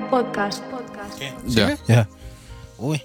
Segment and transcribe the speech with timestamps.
[0.00, 0.62] Podcast.
[0.64, 1.18] Podcast.
[1.46, 1.76] Ya.
[1.86, 2.08] Ya.
[2.78, 3.02] Uy.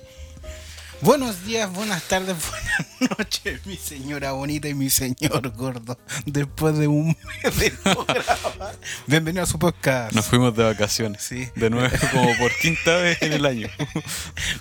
[1.02, 2.36] Buenos días, buenas tardes,
[3.00, 5.96] buenas noches, mi señora bonita y mi señor gordo.
[6.26, 7.08] Después de un
[7.44, 8.76] mes de no grabar.
[9.06, 10.14] Bienvenido a su podcast.
[10.16, 11.22] Nos fuimos de vacaciones.
[11.22, 11.50] Sí.
[11.56, 13.68] De nuevo, como por quinta vez en el año.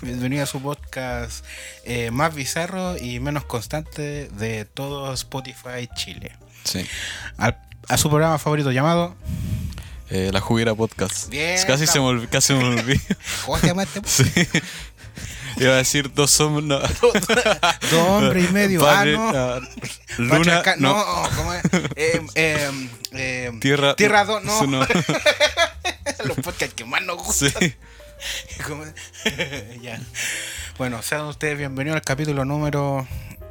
[0.01, 1.43] Bienvenido a su podcast
[1.85, 6.33] eh, más bizarro y menos constante de todo Spotify Chile.
[6.63, 6.85] Sí.
[7.37, 7.57] Al-
[7.89, 9.15] a su programa favorito llamado.
[10.09, 11.29] Eh, la Juguera Podcast.
[11.29, 12.99] Bien, casi, se me olvi- casi me olvidó.
[13.45, 14.01] ¿Cómo se llama este?
[14.05, 14.23] Sí.
[15.63, 16.65] Iba a decir dos hombres.
[16.67, 16.77] No.
[17.91, 18.79] Dos hombres y medio.
[18.81, 19.65] Padre, ah, no.
[19.65, 19.69] ah,
[20.19, 20.63] Luna.
[20.77, 20.95] No.
[20.95, 21.63] no, ¿cómo es?
[21.95, 23.95] Em, em, em, Tierra.
[23.95, 24.67] Tierra 2, no.
[24.67, 24.79] No.
[26.25, 27.49] Los podcasts que más nos gustan.
[27.59, 27.73] Sí.
[29.81, 29.99] Ya.
[30.77, 33.07] Bueno, sean ustedes bienvenidos al capítulo número.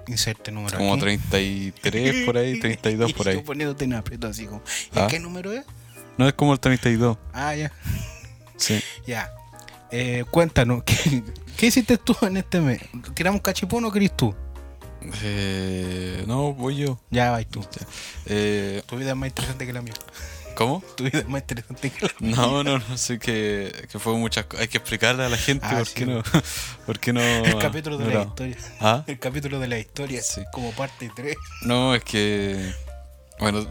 [0.06, 0.78] Inserte número.
[0.78, 1.00] Como aquí.
[1.00, 3.34] 33 por ahí, 32 por ahí.
[3.34, 4.62] Yo poniéndote en aprieto así como.
[4.94, 5.08] ¿Y Ah.
[5.10, 5.64] qué número es?
[6.18, 7.16] No es como el 32.
[7.32, 7.72] Ah, ya.
[8.56, 8.82] Sí.
[9.06, 9.30] Ya.
[9.92, 11.22] Eh, cuéntanos, ¿qué,
[11.56, 12.80] qué hiciste tú en este mes?
[13.14, 14.34] ¿Tiramos cachipún o querís tú?
[15.22, 16.98] Eh, no, voy yo.
[17.10, 17.64] Ya, vais tú.
[18.26, 19.94] Eh, Tu vida es más interesante que la mía.
[20.56, 20.82] ¿Cómo?
[20.96, 22.34] Tu vida es más interesante que la mía.
[22.36, 24.62] No, no, no sé que, que fue muchas cosas.
[24.62, 25.94] Hay que explicarle a la gente Ah, por, sí.
[25.94, 26.22] qué no,
[26.86, 27.20] por qué no.
[27.20, 28.56] El capítulo de no la historia.
[28.80, 29.04] ¿Ah?
[29.06, 30.22] El capítulo de la historia.
[30.22, 30.42] Sí.
[30.52, 31.36] Como parte 3.
[31.62, 32.72] No, es que.
[33.38, 33.66] Bueno,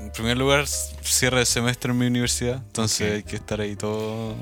[0.00, 2.56] en primer lugar, cierre de semestre en mi universidad.
[2.56, 4.34] Entonces hay que estar ahí todo.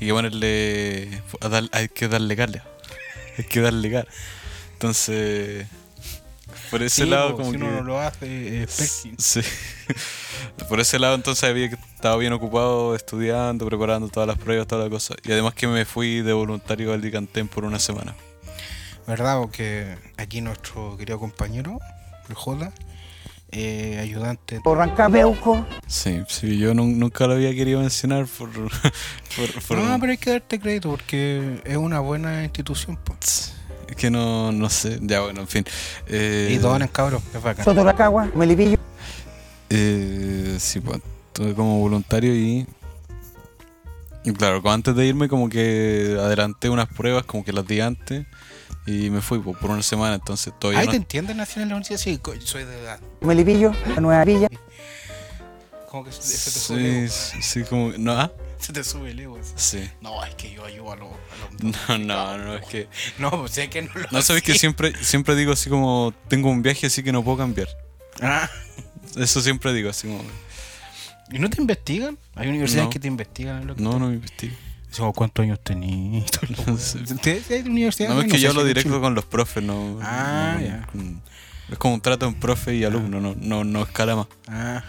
[0.00, 1.22] Hay que ponerle.
[1.40, 2.64] a dar- hay que darle gala.
[3.38, 4.08] Hay que darle gala.
[4.72, 5.66] Entonces.
[6.70, 7.64] Por ese lado, como si que.
[7.64, 9.04] uno no lo hace, es.
[9.18, 9.40] Sí.
[10.68, 14.84] Por ese lado entonces había que estaba bien ocupado estudiando, preparando todas las pruebas, todas
[14.84, 15.16] las cosas.
[15.24, 18.14] Y además que me fui de voluntario al Dicantén por una semana.
[19.06, 19.38] ¿Verdad?
[19.40, 21.78] Porque aquí nuestro querido compañero,
[22.28, 22.72] el Joda,
[23.52, 24.60] eh, ayudante.
[24.60, 25.66] Porrancabeuco.
[25.86, 28.50] Sí, sí, yo nun- nunca lo había querido mencionar por...
[28.52, 32.96] por, por- No, pero hay que darte crédito porque es una buena institución.
[32.96, 33.16] po.
[33.88, 35.64] Es que no, no sé, ya bueno, en fin.
[36.06, 37.64] Eh, Y dones, cabrón, es bacán.
[37.64, 38.78] Soto la cagua, Melipillo.
[39.68, 42.66] Eh, sí, pues estuve como voluntario y...
[44.24, 48.26] y claro, antes de irme como que adelanté unas pruebas, como que las di antes.
[48.90, 50.90] Y me fui por una semana, entonces todavía Ahí no...
[50.90, 52.98] te entienden Nacional de la Universidad, sí, soy de edad.
[53.20, 54.48] Melipillo, la Nueva Villa.
[55.88, 57.12] Como que se, se te sube el ego.
[57.12, 57.92] Sí, sí, como...
[57.98, 58.12] ¿No?
[58.12, 58.32] ¿Ah?
[58.60, 59.38] Se te sube el ego.
[59.38, 59.52] así.
[59.80, 59.90] Sí.
[60.02, 61.08] No, es que yo ayudo a los.
[61.88, 62.88] No, no, no, es que...
[63.18, 66.12] No, pues sé que no lo No, sabes que siempre, siempre digo así como...
[66.28, 67.68] Tengo un viaje así que no puedo cambiar.
[68.20, 68.50] Ah,
[69.16, 70.22] Eso siempre digo, así como...
[71.32, 72.18] ¿Y no te investigan?
[72.34, 72.90] Hay universidades No.
[72.90, 73.62] que te investigan.
[73.62, 74.54] en lo que No, no me investigo.
[74.92, 76.24] Digo, ¿cuántos años tenías?
[76.66, 78.14] ¿Ustedes hay universidades?
[78.16, 79.98] No, es que yo en directo con los profes, no...
[80.02, 80.86] Ah, no- ya.
[80.86, 81.22] con-
[81.70, 84.26] Es como un trato en profe y alumno, no, no, no escala más.
[84.48, 84.82] Ah,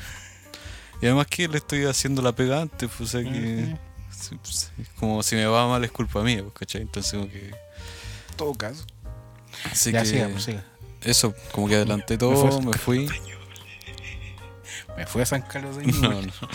[1.02, 3.78] Y además que le estoy haciendo la pega antes, pues, o sea que...
[4.42, 6.82] Pues, es como si me va mal es culpa mía, pues, ¿cachai?
[6.82, 7.52] Entonces como que...
[8.36, 8.86] todo caso.
[9.72, 10.08] Así ya, que...
[10.08, 10.64] siga, pues, siga.
[11.04, 13.08] Eso, como que adelanté todo, me fui...
[14.98, 16.28] Me fui a San Carlos de No, Ñuble.
[16.42, 16.48] no.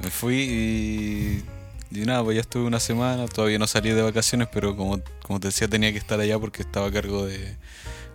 [0.00, 1.44] Me fui y,
[1.90, 5.40] y nada, pues ya estuve una semana, todavía no salí de vacaciones, pero como, como
[5.40, 7.56] te decía tenía que estar allá porque estaba a cargo de,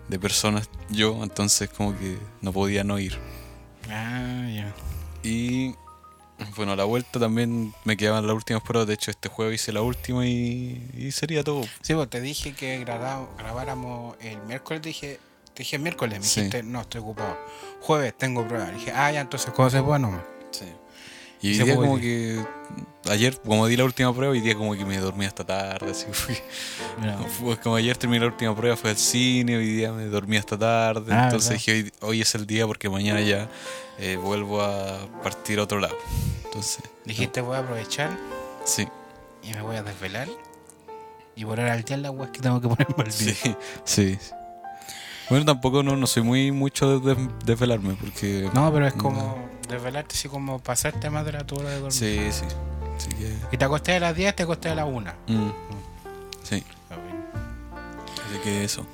[0.08, 3.16] de personas yo, entonces como que no podía no ir.
[3.88, 4.74] Ah, ya.
[5.22, 5.74] Y
[6.56, 9.72] bueno, a la vuelta también me quedaban las últimas pruebas, de hecho este jueves hice
[9.72, 11.62] la última y, y sería todo.
[11.82, 14.80] Sí, pues te dije que grabá- grabáramos el miércoles.
[14.82, 15.18] Dije,
[15.54, 16.18] te dije miércoles.
[16.20, 16.40] Me Sí.
[16.40, 17.36] dijiste, no, estoy ocupado.
[17.80, 18.70] Jueves tengo prueba.
[18.70, 19.98] Dije, ah, ya, entonces, ¿cómo se puede?
[20.00, 20.79] No, Y
[21.42, 22.44] Y hoy día como que,
[23.08, 26.06] ayer como di la última prueba, hoy día como que me dormí hasta tarde, así
[26.12, 26.36] fui.
[27.40, 30.58] Fue como ayer terminé la última prueba, fue al cine, hoy día me dormí hasta
[30.58, 33.48] tarde, Ah, entonces dije hoy, hoy es el día porque mañana ya
[33.98, 35.96] eh, vuelvo a partir a otro lado.
[36.44, 38.18] Entonces, dijiste, voy a aprovechar
[38.64, 38.86] sí,
[39.42, 40.28] y me voy a desvelar.
[41.36, 43.34] Y poner al día las weas que tengo que ponerme al día.
[43.34, 44.18] sí, sí.
[45.30, 48.50] Bueno, tampoco no, no soy muy mucho de- desvelarme porque...
[48.52, 49.38] No, pero es como
[49.70, 51.92] desvelarte, así como pasarte más de la tu hora de dormir.
[51.92, 52.44] Sí, sí.
[53.18, 53.34] Que...
[53.52, 55.12] Y te acosté a las 10, te acosté a las 1.
[55.28, 55.50] mm,
[56.42, 56.62] sí,
[58.28, 58.86] así que eso.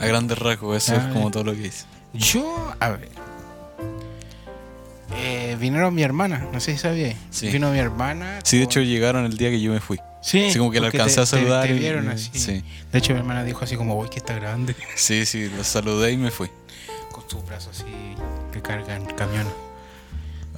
[0.00, 1.30] A grandes rasgos, eso Ah, es como ya.
[1.32, 1.84] todo lo que hice.
[2.14, 3.08] Yo, a ver.
[5.16, 7.16] Eh, vinieron mi hermana, no sé si sabías.
[7.30, 7.48] Sí.
[7.48, 8.38] Vino mi hermana.
[8.44, 9.98] Sí, de hecho llegaron el día que yo me fui.
[10.22, 11.62] Sí, Así como que la alcancé te- a saludar.
[11.62, 12.30] Te, te y- vieron así.
[12.32, 12.62] Sí,
[12.92, 14.76] De hecho, mi hermana dijo así como, uy, que está grande.
[14.96, 16.50] sí, sí, los saludé y me fui.
[17.12, 18.14] Con tus brazos así
[18.52, 19.52] que cargan camiones.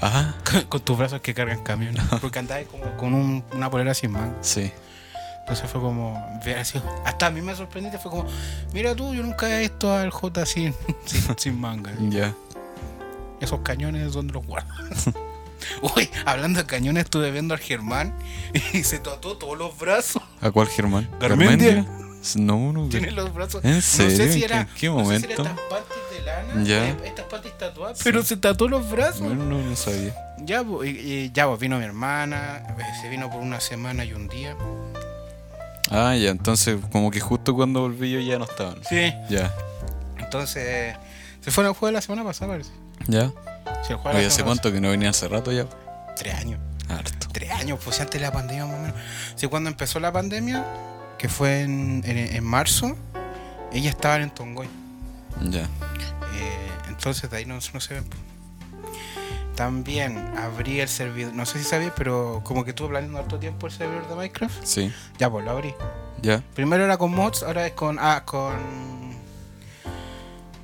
[0.00, 0.34] Ajá,
[0.68, 2.02] con tus brazos que cargan camiones.
[2.20, 4.34] Porque andaba como con un- una polera sin manga.
[4.42, 4.72] sí.
[5.40, 6.16] Entonces fue como,
[7.04, 8.24] hasta a mí me sorprendiste, fue como,
[8.72, 10.72] mira tú, yo nunca he visto al J sin,
[11.06, 11.92] sin, sin manga.
[12.08, 12.32] Ya.
[13.40, 14.72] Esos cañones, ¿dónde los guardo?
[15.96, 18.14] Uy, hablando de cañones, estuve viendo al Germán
[18.72, 20.22] y se tatuó todos los brazos.
[20.40, 21.08] ¿A cuál Germán?
[21.18, 21.84] Garmendia.
[22.36, 22.88] No, no.
[22.88, 23.64] Tiene los brazos.
[23.64, 24.16] ¿En No serio?
[24.16, 24.66] sé si ¿En era.
[24.66, 25.42] qué- qué no sé si momento?
[25.42, 25.56] era
[26.36, 26.64] de lana.
[26.64, 26.88] Ya.
[26.88, 27.14] eh,
[27.58, 28.00] tatuadas.
[28.02, 29.22] Pero se tatuó los brazos.
[29.22, 30.14] No, no, no sabía.
[30.38, 30.64] Ya,
[31.32, 32.62] ya, vino mi hermana.
[32.78, 34.56] eh, Se vino por una semana y un día.
[35.90, 38.76] Ah, ya, entonces como que justo cuando volví yo ya no estaban.
[38.88, 39.12] Sí.
[39.28, 39.52] Ya,
[40.18, 40.96] Entonces.
[41.40, 42.70] Se fue el juego de la semana pasada, parece.
[43.06, 43.30] ya.
[43.88, 45.66] De Oye, ¿hace cuánto que no venía hace rato ya?
[46.16, 46.60] Tres años.
[46.88, 47.28] Harto.
[47.32, 48.96] Tres años, pues antes de la pandemia más o menos.
[49.36, 50.64] Sí, cuando empezó la pandemia,
[51.18, 52.94] que fue en, en, en marzo,
[53.72, 54.68] ella estaba en Tongoy.
[55.48, 55.66] Ya.
[57.00, 58.04] Entonces de ahí no, no se ven.
[59.54, 63.68] También abrí el servidor, no sé si sabías, pero como que estuve planeando harto tiempo
[63.68, 64.64] el servidor de Minecraft.
[64.64, 65.74] Sí, Ya, pues lo abrí.
[66.20, 66.42] ya.
[66.54, 67.96] Primero era con mods, ahora es con.
[67.98, 68.54] Ah, con.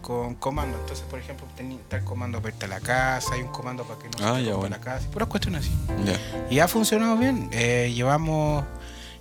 [0.02, 0.78] Con comando.
[0.78, 3.98] Entonces, por ejemplo, está el comando para irte a la casa, hay un comando para
[3.98, 4.76] que no Ah, se te bueno.
[4.76, 5.72] la casa, puras cuestiones así.
[6.04, 6.46] Ya.
[6.50, 7.48] Y ha funcionado bien.
[7.52, 8.62] Eh, llevamos.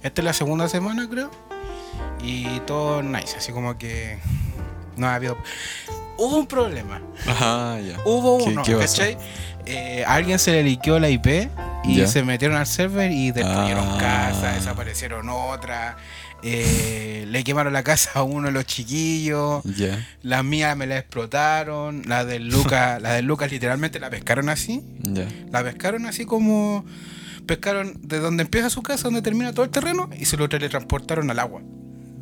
[0.03, 1.31] Esta es la segunda semana, creo.
[2.21, 3.37] Y todo nice.
[3.37, 4.19] Así como que.
[4.97, 5.37] No ha habido.
[6.17, 7.01] Hubo un problema.
[7.27, 7.97] Ajá, ya.
[8.05, 8.77] Hubo ¿Qué- uno, qué?
[8.77, 9.17] ¿cachai?
[9.65, 11.49] Eh, a alguien se le liqueó la IP
[11.83, 12.07] y Ya.
[12.07, 13.97] se metieron al server y destruyeron Ah.
[13.99, 15.95] casas, desaparecieron otras.
[16.47, 19.63] eh, le quemaron la casa a uno de los chiquillos.
[19.63, 20.05] Ya.
[20.21, 22.03] Las mías me la explotaron.
[22.05, 24.83] La del Lucas, la del Lucas literalmente la pescaron así.
[24.99, 25.25] Ya.
[25.51, 26.85] La pescaron así como
[27.47, 31.31] pescaron de donde empieza su casa, donde termina todo el terreno, y se lo teletransportaron
[31.31, 31.61] al agua.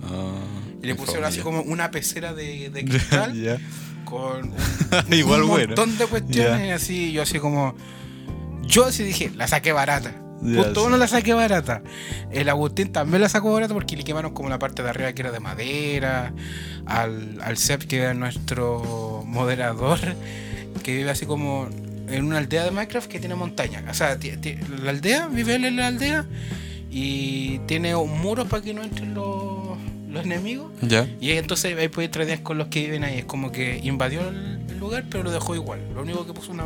[0.03, 0.35] Ah,
[0.83, 3.59] Y le pusieron así como una pecera de, de cristal
[4.03, 4.53] con un,
[5.13, 5.67] Igual un bueno.
[5.67, 7.11] montón de cuestiones así.
[7.13, 7.75] Yo así como.
[8.63, 10.13] Yo así dije, la saqué barata.
[10.41, 10.87] Justo sí.
[10.87, 11.81] uno la saqué barata.
[12.31, 15.21] El Agustín también la sacó barata porque le quemaron como la parte de arriba que
[15.21, 16.33] era de madera.
[16.85, 19.99] Al, al Sep, que era nuestro moderador,
[20.83, 21.69] que vive así como
[22.09, 23.83] en una aldea de Minecraft que tiene montaña.
[23.89, 24.17] O sea,
[24.83, 26.25] la aldea, vive él en la aldea
[26.91, 29.77] y tiene un muro para que no entren los,
[30.13, 30.71] los enemigos.
[30.81, 31.07] Ya.
[31.19, 33.19] Y entonces ahí puede tradear con los que viven ahí.
[33.19, 35.79] Es como que invadió el, el lugar, pero lo dejó igual.
[35.93, 36.65] Lo único que puso una.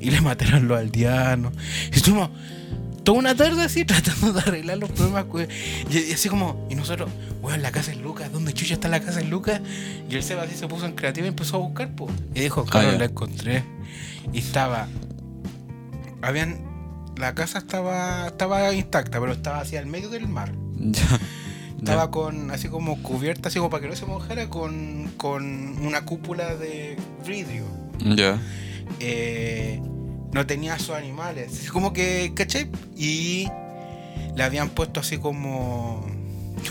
[0.00, 1.52] Y le mataron los aldeanos.
[1.92, 2.30] Y estuvimos
[3.04, 5.24] toda una tarde así tratando de arreglar los problemas.
[5.90, 6.66] Y, así como.
[6.70, 7.08] Y nosotros,
[7.42, 8.30] weón, la casa es Lucas.
[8.32, 9.60] ¿Dónde chucha está la casa en Lucas?
[10.10, 12.08] Y el Seba así se puso en creativa y empezó a buscar, po.
[12.34, 12.98] Y dijo, claro, Ah, ya.
[12.98, 13.64] la encontré.
[14.32, 14.88] Y estaba.
[16.22, 16.66] Habían.
[17.16, 20.52] La casa estaba, estaba intacta, pero estaba así al medio del mar.
[20.80, 21.02] Ya.
[21.78, 25.44] Estaba con así como cubierta, así como para que no se mojara, con, con
[25.86, 26.96] una cúpula de
[27.26, 27.64] vidrio.
[28.00, 28.40] Ya.
[29.00, 29.80] Eh,
[30.32, 31.70] no tenía sus animales.
[31.70, 32.68] Como que, ¿cachai?
[32.96, 33.48] Y
[34.36, 36.04] le habían puesto así como,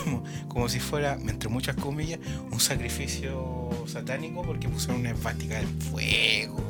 [0.04, 2.20] como, como si fuera, entre muchas comillas,
[2.52, 6.62] un sacrificio satánico porque pusieron una esvástica del fuego.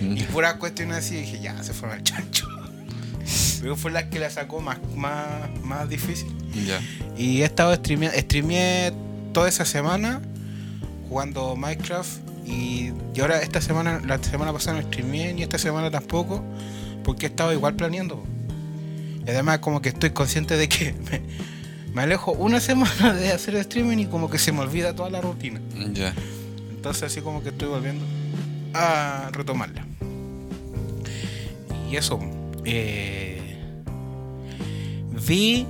[0.00, 0.26] Y Ya.
[0.28, 2.46] pura cuestión así, y dije, ya, se fueron al chancho.
[3.60, 6.28] Pero fue la que la sacó más, más, más difícil.
[6.66, 6.80] Ya.
[7.16, 8.92] Y he estado streameando, streameé
[9.32, 10.20] toda esa semana
[11.08, 12.08] jugando Minecraft
[12.46, 16.42] y, y ahora esta semana, la semana pasada no streameé ni esta semana tampoco
[17.04, 18.24] porque he estado igual planeando.
[19.26, 21.20] Y además como que estoy consciente de que me,
[21.94, 25.20] me alejo una semana de hacer streaming y como que se me olvida toda la
[25.20, 25.60] rutina.
[25.92, 26.14] Ya.
[26.70, 28.04] Entonces así como que estoy volviendo
[28.72, 29.84] a retomarla.
[31.90, 32.18] Y eso.
[32.64, 33.29] eh,
[35.26, 35.66] vi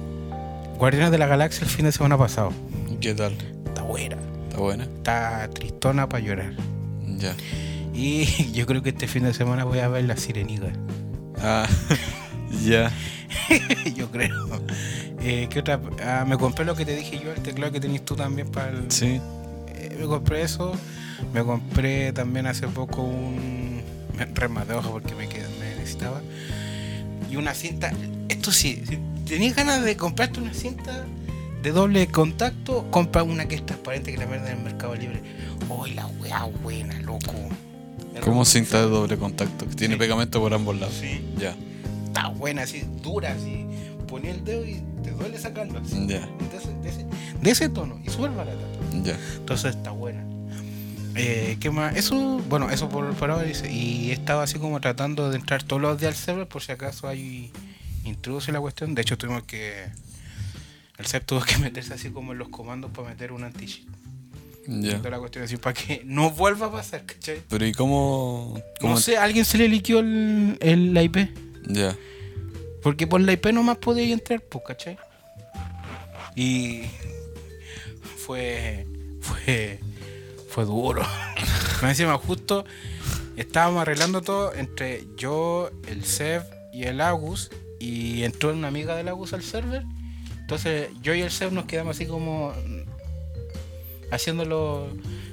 [0.78, 2.52] Guardianes de la Galaxia el fin de semana pasado.
[3.00, 3.36] ¿Qué tal?
[3.66, 4.16] Está buena.
[4.48, 4.84] ¿Está buena?
[4.84, 6.52] Está tristona para llorar.
[7.18, 7.34] Ya.
[7.92, 10.72] Y yo creo que este fin de semana voy a ver La Sirenita.
[11.38, 11.68] Ah,
[12.64, 12.90] ya.
[13.94, 14.46] yo creo.
[15.20, 15.80] Eh, ¿qué otra?
[16.02, 18.70] Ah, me compré lo que te dije yo, el teclado que tenías tú también para
[18.70, 18.90] el...
[18.90, 19.20] Sí.
[19.68, 20.72] Eh, me compré eso.
[21.34, 23.82] Me compré también hace poco un
[24.34, 26.22] rema de hoja porque me necesitaba.
[27.30, 27.92] Y una cinta.
[28.40, 31.04] Esto sí, si tenías ganas de comprarte una cinta
[31.62, 35.20] de doble contacto, compra una que es transparente que la venden en el Mercado Libre.
[35.68, 37.34] ¡Uy, la weá buena, loco!
[38.24, 39.68] ¿Cómo cinta de doble contacto?
[39.68, 39.98] Que tiene Sí.
[40.00, 40.94] pegamento por ambos lados.
[40.98, 41.54] Sí, Ya.
[42.06, 43.66] está buena, así, dura, así.
[44.08, 45.78] Ponía el dedo y te duele sacarlo.
[45.80, 46.06] Así.
[46.06, 46.20] Ya.
[46.20, 47.06] De, ese, de ese-
[47.42, 48.56] de ese tono, y súper barata.
[49.04, 49.18] Ya.
[49.36, 50.24] Entonces está buena.
[51.14, 51.94] Eh, ¿Qué más?
[51.94, 53.70] Eso, bueno, eso por, por ahora dice.
[53.70, 56.72] Y he estado así como tratando de entrar todos los días al server por si
[56.72, 57.52] acaso hay
[58.04, 58.94] introduce la cuestión.
[58.94, 59.86] De hecho, tuvimos que.
[60.98, 63.86] El server tuvo que meterse así como en los comandos para meter un anti-cheat.
[64.66, 64.98] Ya.
[64.98, 67.42] La cuestión así para que no vuelva a pasar, ¿cachai?
[67.48, 68.60] Pero ¿y cómo?
[68.80, 71.16] cómo No sé, ¿a alguien se le liqueó el, el- la IP.
[71.66, 71.96] Ya.
[72.82, 74.98] Porque por la IP nomás podía entrar, pues, ¿cachai?
[76.36, 76.82] Y
[78.16, 78.86] fue.
[79.20, 79.80] fue.
[80.48, 81.02] fue duro.
[81.82, 82.64] Me encima justo
[83.36, 87.50] estábamos arreglando todo entre yo, el Seb y el Agus.
[87.80, 89.84] Y entró una amiga del Agus al server.
[90.38, 92.52] Entonces yo y el Seb nos quedamos así como
[94.10, 94.88] haciéndolo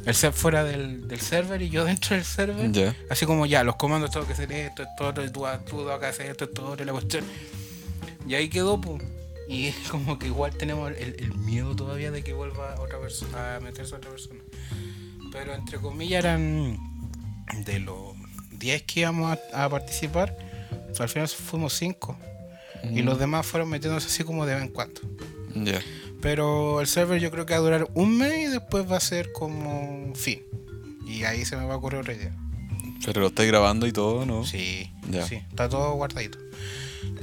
[0.05, 2.95] el Seb fuera del, del server y yo dentro del server.
[3.09, 5.99] Así como ya, los comandos tengo que hacer esto, esto, otro, y tú, tú tengo
[5.99, 7.25] que hacer esto, esto, otro, y la cuestión.
[8.27, 9.03] Y ahí quedó, pues.
[9.49, 13.59] Y como que igual tenemos el, el miedo todavía de que vuelva otra persona a
[13.59, 14.39] meterse otra persona.
[15.31, 16.77] Pero entre comillas eran
[17.65, 18.15] de los
[18.51, 20.35] 10 que íbamos a, a participar,
[20.91, 22.17] o sea, al final fuimos 5.
[22.93, 25.01] Y los demás fueron metiéndose así como de vez en cuando.
[25.55, 25.81] Ya.
[26.21, 29.01] Pero el server yo creo que va a durar un mes y después va a
[29.01, 30.41] ser como fin.
[31.07, 32.35] Y ahí se me va a ocurrir otra idea.
[33.05, 34.43] Pero lo estáis grabando y todo, ¿no?
[34.43, 35.25] Sí, Ya.
[35.25, 36.39] sí, está todo guardadito.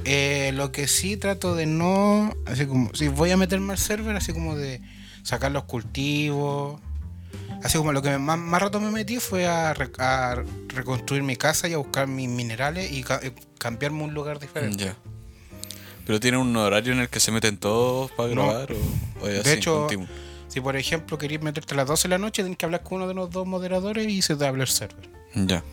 [0.05, 4.15] Eh, lo que sí trato de no, así como, si voy a meterme al server,
[4.15, 4.81] así como de
[5.23, 6.79] sacar los cultivos,
[7.63, 11.35] así como lo que más, más rato me metí fue a, re- a reconstruir mi
[11.35, 14.85] casa y a buscar mis minerales y ca- eh, cambiarme un lugar diferente.
[14.85, 14.95] Ya.
[16.05, 18.43] Pero tiene un horario en el que se meten todos para No.
[18.47, 20.07] grabar o, o De así, hecho, continuo?
[20.47, 22.97] Si por ejemplo queréis meterte a las 12 de la noche, tenés que hablar con
[22.97, 25.09] uno de los dos moderadores y se te habla el server.
[25.33, 25.63] Ya.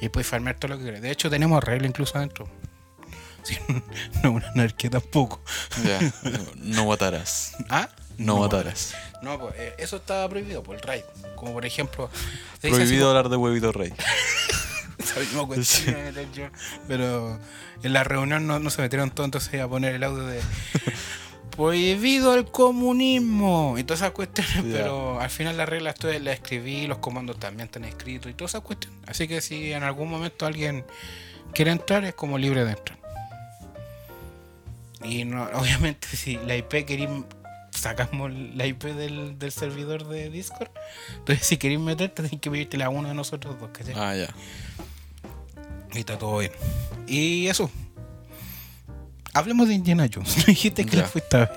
[0.00, 1.02] Y puedes farmear todo lo que quieras.
[1.02, 2.48] De hecho, tenemos regla incluso adentro.
[3.42, 3.56] Sí,
[4.22, 5.40] no una anarquía tampoco.
[5.84, 5.98] Ya.
[6.56, 7.56] No matarás.
[7.70, 7.88] ¿Ah?
[8.18, 8.94] No matarás.
[9.22, 11.02] No, pues eh, eso estaba prohibido por el raid.
[11.36, 12.10] Como por ejemplo.
[12.60, 13.92] Prohibido hablar de huevito rey.
[15.34, 15.86] No, cuento, Sí.
[16.88, 17.38] Pero
[17.82, 20.40] en la reunión no, no se metieron todos, entonces a poner el audio de.
[21.56, 26.86] Prohibido el comunismo y todas esas cuestiones, pero al final las reglas todas las escribí,
[26.86, 28.98] los comandos también están escritos y todas esas cuestiones.
[29.06, 30.86] Así que si en algún momento alguien
[31.52, 32.98] quiere entrar, es como libre de entrar.
[35.02, 37.10] Y no, obviamente si la IP queréis,
[37.72, 40.70] sacamos la IP del, del servidor de Discord,
[41.18, 43.94] entonces si queréis meterte tenéis que pedirte a uno de nosotros dos, ¿cachai?
[43.96, 44.28] Ah, ya.
[45.98, 46.52] Está todo bien.
[47.06, 47.70] Y eso.
[49.32, 50.36] Hablemos de Indiana Jones.
[50.38, 51.02] Me dijiste que Ya.
[51.02, 51.50] la fuiste a ver.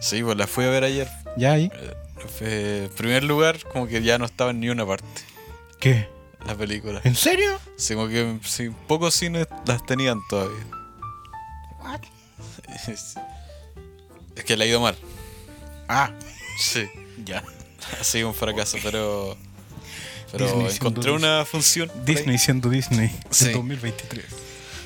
[0.00, 1.08] Sí, pues la fui a ver ayer.
[1.36, 1.70] ¿Ya ahí?
[2.40, 5.04] Eh, en primer lugar, como que ya no estaba en ni una parte
[5.80, 6.08] ¿Qué?
[6.46, 7.00] la película.
[7.04, 7.58] ¿En serio?
[7.76, 10.64] Sí, como que sí, pocos cines las tenían todavía.
[11.82, 12.00] What?
[12.88, 12.88] Es,
[14.36, 14.96] es que le ha ido mal.
[15.88, 16.12] Ah,
[16.58, 16.88] Sí.
[17.24, 17.42] ya.
[18.00, 19.36] Ha sido un fracaso, pero.
[20.32, 21.16] Pero Disney encontré Disney.
[21.30, 21.90] una función.
[22.04, 23.10] Disney siendo Disney.
[23.30, 23.46] Sí.
[23.46, 24.24] En 2023.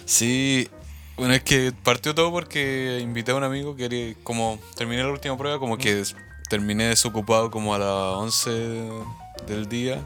[0.04, 0.68] Sí,
[1.16, 5.36] bueno, es que partió todo porque invité a un amigo que como terminé la última
[5.38, 6.02] prueba, como que
[6.48, 7.88] terminé desocupado como a las
[8.44, 8.50] 11
[9.46, 10.00] del día,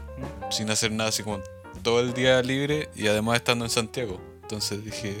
[0.49, 1.39] sin hacer nada, así como
[1.83, 4.19] todo el día libre y además estando en Santiago.
[4.43, 5.15] Entonces dije,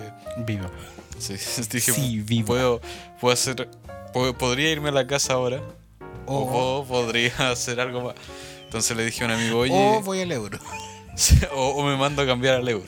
[0.45, 0.69] Viva.
[1.19, 1.33] sí,
[1.71, 2.47] dije Sí, viva.
[2.47, 2.81] puedo,
[3.19, 3.69] puedo hacer,
[4.13, 5.61] puedo- podría irme a la casa ahora
[6.25, 8.15] o, O, o podría hacer algo más.
[8.71, 10.57] Entonces le dije a un amigo, oye, o voy al euro.
[11.53, 12.85] o, o me mando a cambiar al euro.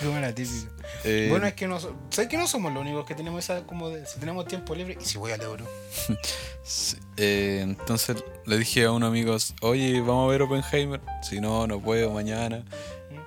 [0.00, 0.70] Como la típica.
[1.04, 3.90] Eh, Bueno, es que no, sé que no somos los únicos que tenemos esa como
[3.90, 5.66] de, si tenemos tiempo libre y si voy al euro.
[6.64, 11.02] Sí, eh, entonces le dije a unos amigos, oye, vamos a ver Oppenheimer.
[11.22, 12.64] Si no, no puedo, mañana.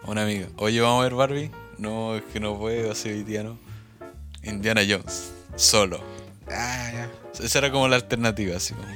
[0.04, 1.52] A una amiga, oye, vamos a ver Barbie.
[1.78, 3.60] No, es que no puedo, así hoy día no.
[4.42, 6.02] Indiana Jones, solo.
[6.50, 7.12] Ah, ya.
[7.44, 8.88] Esa era como la alternativa, así como.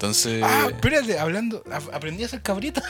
[0.00, 0.42] Entonces.
[0.42, 2.82] Ah, espérate, hablando, ap- aprendí a hacer cabrita.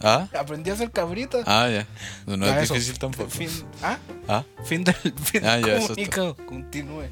[0.00, 0.28] ¿Ah?
[0.38, 1.38] aprendí a hacer cabrita.
[1.44, 1.86] Ah, ya.
[2.26, 2.74] No, no Ya, es eso.
[2.74, 3.28] difícil tampoco.
[3.28, 3.50] Fin,
[3.82, 3.98] ¿ah?
[4.26, 4.94] Ah, Fin del,
[5.24, 6.36] fin Ah, ya, eso comunicado.
[6.46, 7.04] Continúe.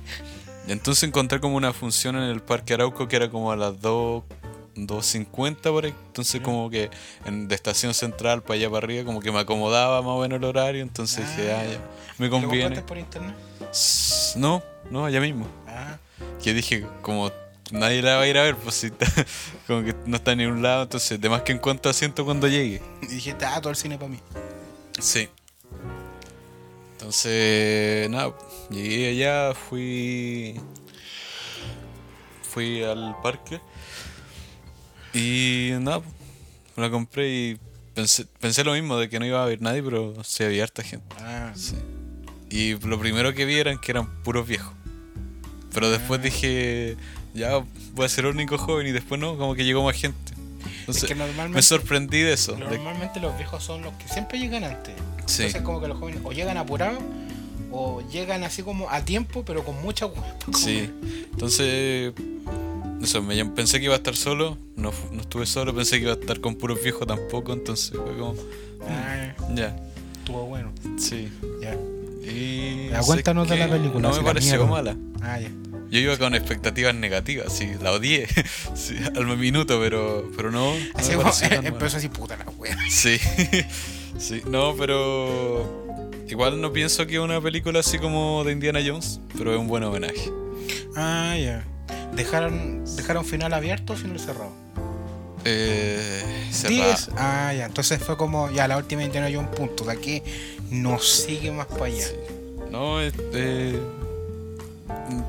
[0.66, 3.78] y entonces encontré como una función en el Parque Arauco que era como a las
[3.80, 4.22] 2.
[4.74, 6.88] 2.50 por ahí, entonces como que
[7.26, 10.38] en, de estación central para allá para arriba como que me acomodaba más o menos
[10.38, 11.78] el horario, entonces dije, Ah, ah, ya.
[12.16, 12.62] me ¿Lo conviene.
[12.76, 13.34] compraste por internet?
[14.36, 15.46] No, no, allá mismo.
[15.68, 15.98] Ah,
[16.42, 17.30] Que dije, como
[17.72, 19.06] nadie la va a ir a ver, pues si está,
[19.66, 22.80] como que no está en ningún lado, entonces de más que encuentro asiento cuando llegue.
[23.02, 24.18] y dijiste, ah, todo el cine para mí.
[25.00, 25.28] Sí.
[26.92, 28.32] Entonces, nada,
[28.70, 30.60] llegué allá, fui.
[32.42, 33.60] Fui al parque.
[35.14, 36.02] Y nada,
[36.76, 37.58] la compré y
[37.94, 40.82] pensé, pensé lo mismo, de que no iba a haber nadie, pero sí había harta
[40.82, 41.06] gente.
[41.18, 41.74] Ah, Sí.
[42.50, 44.72] Y lo primero que vi eran que eran puros viejos.
[45.72, 46.22] Pero después Ah.
[46.22, 46.96] dije,
[47.34, 47.62] ya
[47.94, 50.16] voy a ser el único joven y después no, como que llegó más gente.
[50.80, 52.52] Entonces, que normalmente- me sorprendí de eso.
[52.52, 54.94] de- Normalmente los viejos son los que siempre llegan antes.
[55.26, 55.42] Sí.
[55.44, 56.98] Entonces como que los jóvenes o llegan apurados
[57.70, 60.08] o llegan así como a tiempo pero con mucha.
[60.54, 60.90] Sí,
[61.32, 62.12] entonces
[63.00, 66.12] eso, me pensé que iba a estar solo, no, no estuve solo, pensé que iba
[66.12, 68.34] a estar con puros viejos tampoco, entonces fue como,
[68.88, 69.76] Ah, ya,
[70.18, 70.72] estuvo bueno.
[70.98, 71.28] sí.
[71.60, 71.76] Ya.
[72.24, 74.70] Y Ya, sé cuéntanos de la película, No me pareció mierda.
[74.70, 74.96] mala.
[75.20, 75.48] Ah, ya.
[75.92, 78.26] Yo iba con expectativas negativas, sí, la odié
[78.74, 80.74] sí, al minuto, pero, pero no.
[80.74, 81.30] no Así como,
[81.68, 82.74] empezó así, puta la wea.
[82.88, 83.18] Sí,
[84.18, 89.52] sí, no, pero igual no pienso que una película así como de Indiana Jones, pero
[89.52, 90.32] es un buen homenaje.
[90.96, 91.62] Ah, ya.
[92.16, 94.52] ¿Dejaron, ¿Dejaron final abierto o final cerrado?
[95.44, 96.22] Eh.
[96.68, 97.10] Diez.
[97.18, 97.66] Ah, ya.
[97.66, 99.84] Entonces fue como, ya, la última Indiana Jones, punto.
[99.84, 100.22] De aquí
[100.70, 102.06] no sigue más para allá.
[102.70, 103.78] No, este.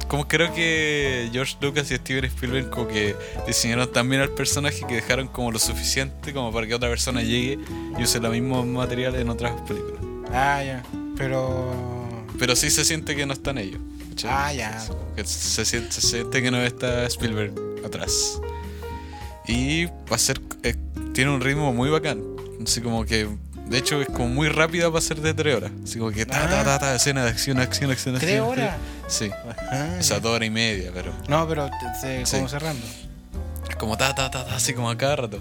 [0.08, 3.16] Como creo que George Lucas y Steven Spielberg como que
[3.48, 7.60] diseñaron también al personaje que dejaron como lo suficiente como para que otra persona llegue
[7.98, 10.02] y use los mismos materiales en otras películas.
[10.32, 10.84] Ah, ya.
[11.18, 11.74] Pero.
[12.40, 13.80] Pero sí se siente que no están ellos.
[14.10, 14.32] ¿cachai?
[14.32, 14.88] Ah, ya.
[15.16, 17.54] Que se, siente, se siente que no está Spielberg
[17.86, 18.40] atrás.
[19.48, 20.40] Y va a ser.
[20.64, 20.76] eh,
[21.14, 22.24] tiene un ritmo muy bacán.
[22.64, 23.28] Así como que.
[23.68, 25.72] De hecho, es como muy rápida para ser de tres horas.
[25.84, 28.48] Así como que ta, ta, ta, ta, escena de acción, acción, acción, ¿Tres acción.
[28.48, 28.76] horas?
[29.08, 29.30] Sí.
[29.72, 31.12] Ah, O sea, dos horas y media, pero.
[31.28, 32.36] No, pero se- Sí.
[32.38, 32.86] como cerrando.
[33.70, 35.40] Es como ta, ta, ta, ta, así como a cada rato.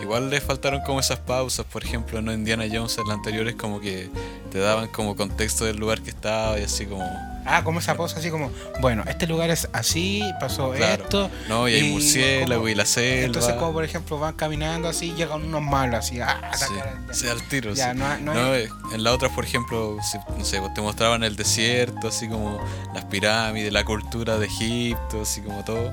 [0.00, 3.80] Igual le faltaron como esas pausas, por ejemplo, en Indiana Jones en las anteriores como
[3.80, 4.10] que
[4.50, 7.04] te daban como contexto del lugar que estaba y así como...
[7.44, 11.02] Ah, como esa pausa así como, bueno, este lugar es así, pasó Claro.
[11.02, 11.30] esto.
[11.48, 13.24] No, y hay murciélago y la selva.
[13.26, 16.64] Entonces, como por ejemplo van caminando así, llegan unos malos así, ah, Sí,
[17.12, 17.74] sí, al tiro.
[17.74, 17.98] Ya, sí.
[17.98, 21.24] no- no No, hay- eh, en la otra, por ejemplo, si- no sé, te mostraban
[21.24, 22.58] el desierto, así como
[22.94, 25.92] las pirámides, la cultura de Egipto, así como todo.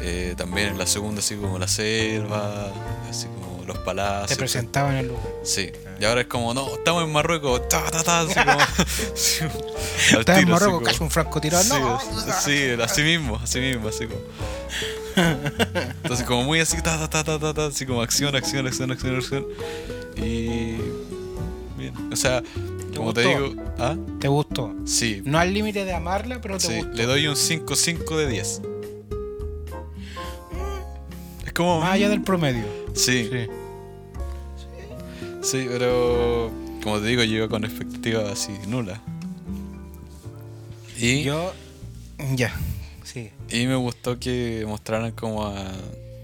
[0.00, 2.70] Eh, también en la segunda, así como la selva,
[3.08, 4.28] así como los palacios.
[4.30, 5.24] Te presentaban el lugar.
[5.42, 8.58] Sí, y ahora es como, no, estamos en Marruecos, ta, ta, ta, así como.
[10.20, 11.64] Estás en Marruecos, casi un francotirador.
[11.68, 14.20] Sí, no, sí, así mismo, así mismo, así como.
[16.02, 19.46] Entonces, como muy así, ta, ta, ta, ta, así como acción, acción, acción, acción, acción.
[20.16, 20.76] Y.
[21.76, 22.42] Bien, o sea,
[22.96, 23.96] como te digo, ¿ah?
[24.20, 24.74] Te gustó.
[24.84, 26.92] Sí, No al límite de amarla, pero te sí, gustó.
[26.94, 28.62] le doy un 5-5 de 10.
[31.46, 31.80] Es como.
[31.80, 32.83] Más allá del promedio.
[32.94, 33.46] Sí, Sí.
[35.42, 36.50] Sí, pero
[36.82, 38.98] como te digo, yo iba con expectativas así nulas.
[40.96, 41.52] Y, Yo,
[42.34, 42.54] ya,
[43.02, 43.30] sí.
[43.50, 45.54] y me gustó que mostraran como a...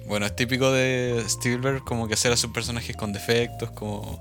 [0.07, 4.21] Bueno, es típico de Spielberg como que hacer a sus personajes con defectos, como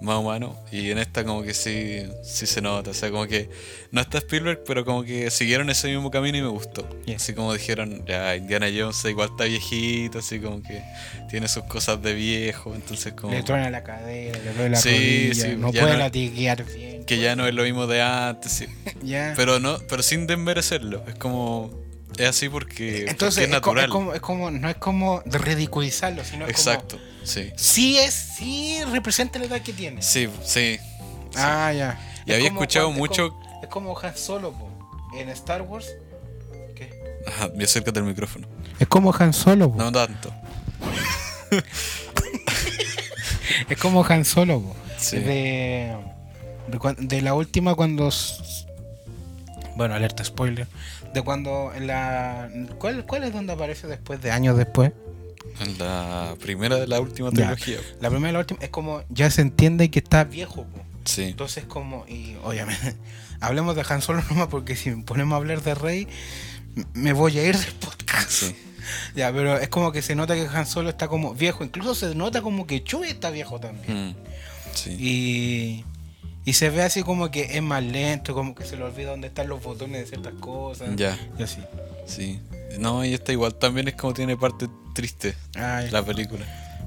[0.00, 0.56] más humanos.
[0.70, 2.90] Y en esta como que sí, sí se nota.
[2.90, 3.48] O sea, como que
[3.92, 6.88] no está Spielberg, pero como que siguieron ese mismo camino y me gustó.
[7.06, 7.16] Yeah.
[7.16, 10.82] Así como dijeron, ya Indiana Jones igual está viejito, así como que
[11.30, 12.74] tiene sus cosas de viejo.
[12.74, 13.32] Entonces como...
[13.32, 14.90] Le truena la cadera, le duele la Sí,
[15.28, 17.04] rodilla, sí, no puede no- latiguear bien.
[17.04, 18.66] que ya no es lo mismo de antes, sí.
[19.36, 21.85] Pero no, pero sin desmerecerlo, es como
[22.18, 23.86] es así porque, Entonces, es natural.
[23.86, 27.50] es como, es como, no es como ridiculizarlo, sino es Exacto, como, sí.
[27.56, 30.02] sí es, sí representa la edad que tiene.
[30.02, 30.78] Sí, sí.
[31.34, 31.98] Ah, ya.
[32.26, 34.70] Y Es había como escuchado cuando- es mucho- como- Es como, Han Solo, po,
[35.18, 35.86] en Star Wars.
[36.74, 36.90] ¿Qué?
[37.26, 38.46] Ajá, y acércate al micrófono.
[38.78, 39.76] Es como Han Solo, po.
[39.78, 40.32] No tanto.
[43.68, 44.76] Es como Han Solo, po.
[44.98, 45.18] Sí.
[45.18, 45.96] De,
[46.98, 48.10] de, la última cuando...
[49.76, 50.66] Bueno, alerta spoiler.
[51.16, 52.50] De cuando en la...
[52.78, 54.92] ¿Cuál, ¿Cuál es donde aparece después de años después?
[55.60, 57.54] En la primera de la última Ya.
[57.54, 57.78] trilogía.
[58.02, 59.02] La primera y la última es como...
[59.08, 60.78] Ya se entiende que está viejo, po.
[61.06, 61.22] Sí.
[61.22, 62.04] Entonces como...
[62.06, 62.96] Y obviamente...
[63.40, 66.06] Hablemos de Han Solo nomás porque si ponemos a hablar de Rey...
[66.92, 68.30] Me voy a ir del podcast.
[68.30, 68.56] Sí.
[69.16, 71.64] Ya, pero es como que se nota que Han Solo está como viejo.
[71.64, 74.10] Incluso se nota como que Chewie está viejo también.
[74.10, 74.14] Mm,
[74.74, 74.90] sí.
[75.00, 75.84] Y,
[76.46, 79.26] y se ve así como que es más lento, como que se le olvida dónde
[79.26, 80.94] están los botones de ciertas cosas.
[80.96, 81.60] Ya, Y así.
[82.06, 82.40] sí.
[82.78, 86.44] No, y esta igual también es como tiene parte triste Ay, la película.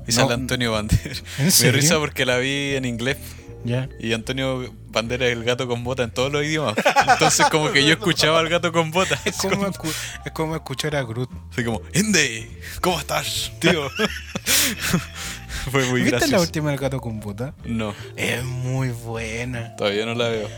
[0.07, 1.23] Y No, sale Antonio Banderas.
[1.39, 3.17] ¿en Me risa porque la vi en inglés.
[3.63, 3.89] Ya.
[3.99, 6.75] Y Antonio Bandera es el gato con bota en todos los idiomas.
[7.07, 9.19] Entonces como que yo escuchaba al gato con bota.
[9.25, 11.29] Es como, es como escuchar a Groot.
[11.51, 12.49] Así como, Ende,
[12.81, 13.89] ¿cómo estás, tío?
[15.71, 16.35] Fue muy ¿Viste gracioso.
[16.35, 17.53] la última del gato con bota?
[17.65, 19.75] No, Es muy buena.
[19.75, 20.49] todavía no la veo.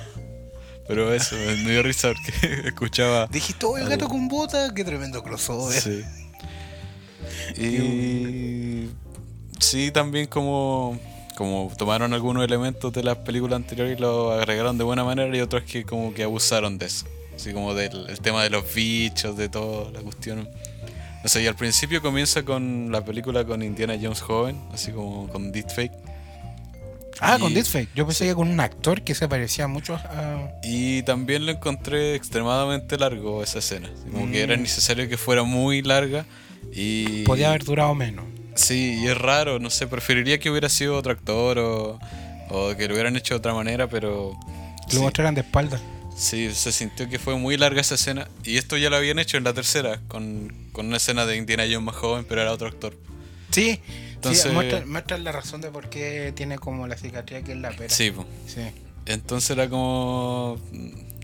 [0.87, 3.27] Pero eso, me dio risa porque escuchaba.
[3.27, 5.79] Dijiste, oh, el gato con bota, qué tremendo crossover.
[5.81, 6.03] Sí.
[7.57, 8.89] Y
[9.59, 10.99] sí, también como,
[11.41, 15.41] como tomaron algunos elementos de las películas anteriores y lo agregaron de buena manera y
[15.41, 17.05] otros que como que abusaron de eso.
[17.35, 20.47] Así como del el tema de los bichos, de toda la cuestión.
[21.23, 25.27] No sé, y al principio comienza con la película con Indiana Jones joven, así como
[25.27, 25.91] con Deepfake.
[27.19, 27.89] Ah, Y- con Deepfake.
[27.93, 30.49] Yo pensé que con un actor que se parecía mucho a...
[30.63, 33.89] Y también lo encontré extremadamente largo esa escena.
[34.11, 34.61] Como que era Mm.
[34.61, 36.25] necesario que fuera muy larga
[36.73, 37.23] y...
[37.23, 38.25] Podía haber durado menos.
[38.61, 41.99] Sí, y es raro, no sé, preferiría que hubiera sido otro actor o,
[42.49, 44.33] o que lo hubieran hecho de otra manera, pero...
[44.87, 45.79] Lo sí, mostraran de espalda.
[46.15, 48.27] Sí, se sintió que fue muy larga esa escena.
[48.43, 51.63] Y esto ya lo habían hecho en la tercera, con, con una escena de Indiana
[51.63, 52.95] Jones más joven, pero era otro actor.
[53.49, 53.79] Sí,
[54.13, 57.61] Entonces- sí, muestra, muestra la razón de por qué tiene como la cicatriz aquí en
[57.61, 57.89] la pera.
[57.93, 58.25] Sí, po.
[58.45, 58.61] Sí.
[59.07, 60.57] Entonces era como.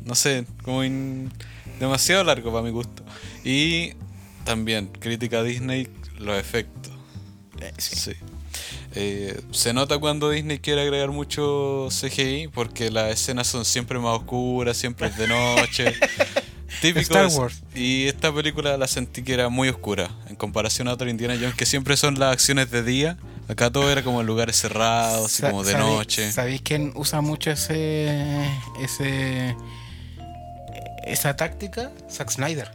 [0.03, 1.31] No sé, como in-
[1.79, 3.03] demasiado largo para mi gusto.
[3.43, 3.93] Y
[4.45, 6.93] también, crítica a Disney, los efectos.
[7.61, 7.95] Eh, sí.
[7.95, 8.11] Sí.
[8.95, 14.17] Eh, se nota cuando Disney quiere agregar mucho CGI porque las escenas son siempre más
[14.17, 15.93] oscuras, siempre es de noche.
[16.81, 17.63] Típico Star Wars.
[17.73, 21.55] Y esta película la sentí que era muy oscura en comparación a otra Indiana Jones
[21.55, 23.17] que siempre son las acciones de día.
[23.47, 26.31] Acá todo era como en lugares cerrados, así Sa- como de ¿sabéis- noche.
[26.31, 28.45] ¿Sabéis quién usa mucho ese.
[28.81, 29.55] ese.
[31.05, 31.91] esa táctica?
[32.11, 32.71] Zack Snyder.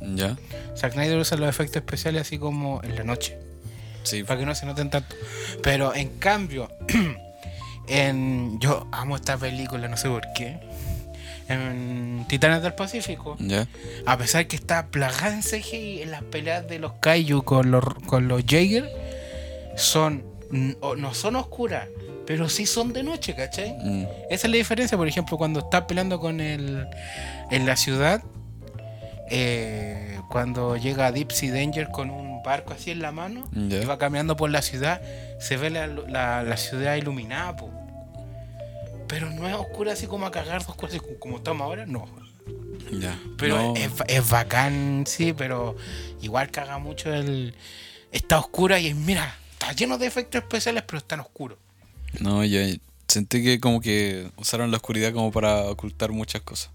[0.00, 0.36] ¿Ya?
[0.76, 3.38] Zack Snyder usa los efectos especiales así como en la noche.
[4.06, 4.22] Sí.
[4.22, 5.14] para que no se noten tanto.
[5.62, 6.70] Pero en cambio,
[7.88, 10.58] en yo amo esta película, no sé por qué.
[11.48, 13.36] En Titanes del Pacífico,
[14.04, 17.84] a pesar que está plagada en CGI en las peleas de los Kaiju con los
[18.06, 18.90] con los Jaeger,
[19.76, 21.86] son no son oscuras,
[22.26, 23.76] pero sí son de noche, ¿cachai?
[23.80, 24.06] Mm.
[24.28, 26.88] Esa es la diferencia, por ejemplo, cuando está peleando con el
[27.52, 28.24] en la ciudad,
[29.30, 33.82] eh, cuando llega Dipsy Danger con un barco así en la mano Ya.
[33.82, 35.02] y va caminando por la ciudad,
[35.38, 37.70] se ve la, la- la ciudad iluminada, po.
[39.08, 42.06] pero no es oscura así como a cagar dos cosas como, estamos ahora, no.
[42.90, 43.18] Ya.
[43.36, 45.76] Pero No, es, es bacán, sí, pero
[46.22, 47.54] igual caga mucho el...
[48.12, 51.58] Está oscura y mira, está lleno de efectos especiales, pero están oscuros.
[52.20, 52.60] No, ya
[53.08, 56.70] sentí que como que usaron la oscuridad como para ocultar muchas cosas.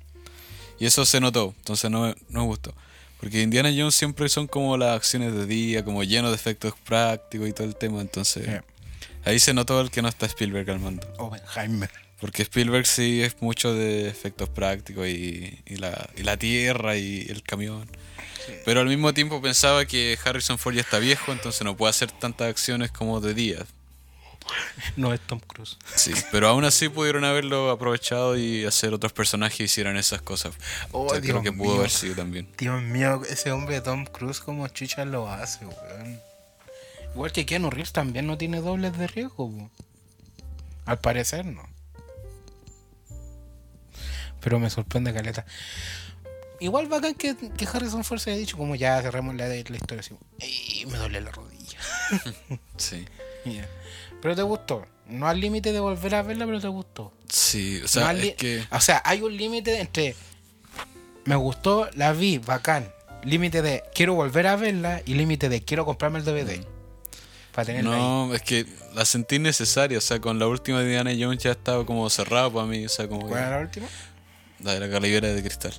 [0.80, 2.74] Y eso se notó, entonces no, no me gustó.
[3.22, 7.48] Porque Indiana Jones siempre son como las acciones de día, como lleno de efectos prácticos
[7.48, 8.62] y todo el tema, entonces
[9.24, 11.08] ahí se notó el que no está Spielberg al mando.
[11.20, 11.92] Oppenheimer.
[12.20, 17.28] Porque Spielberg sí es mucho de efectos prácticos y, y la, y la tierra y
[17.30, 17.88] el camión.
[18.66, 22.12] Pero al mismo tiempo pensaba que Harrison Ford ya está viejo, entonces no puede hacer
[22.12, 23.66] tantas acciones como de día.
[24.96, 25.78] No es Tom Cruise.
[25.96, 30.54] Sí, pero aún así pudieron haberlo aprovechado y hacer otros personajes que hicieran esas cosas.
[30.92, 31.80] Oh, O sea, creo que pudo mío.
[31.80, 32.48] haber sido también.
[32.58, 36.20] Dios mío, ese hombre de Tom Cruise como chucha lo hace, weón.
[37.14, 39.70] Igual que Keanu Reeves también no tiene dobles de riesgo, po.
[40.86, 41.68] Al parecer no.
[44.40, 45.46] Pero me sorprende caleta.
[46.60, 50.00] Igual bacán que, que Harrison Ford se haya dicho como ya cerramos la, la historia
[50.00, 50.16] así.
[50.40, 51.80] Y me duele la rodilla.
[52.78, 53.06] Sí.
[53.46, 53.68] Ya.
[54.22, 54.86] Pero te gustó.
[55.08, 57.12] No al límite de volver a verla, pero te gustó.
[57.28, 58.64] Sí, o sea, es que.
[58.72, 60.16] o sea, hay un límite entre
[61.26, 62.92] me gustó, la vi, bacán.
[63.24, 66.66] Límite de quiero volver a verla y límite de quiero comprarme el DVD.
[67.54, 68.02] Para tenerla ahí.
[68.02, 69.98] No, es que la sentí necesaria.
[69.98, 72.86] O sea, con la última de Diana Jones ya estaba como cerrado para mí.
[72.86, 73.88] O sea, como ¿Cuál era la última?
[74.64, 75.74] la de la calibera de cristal.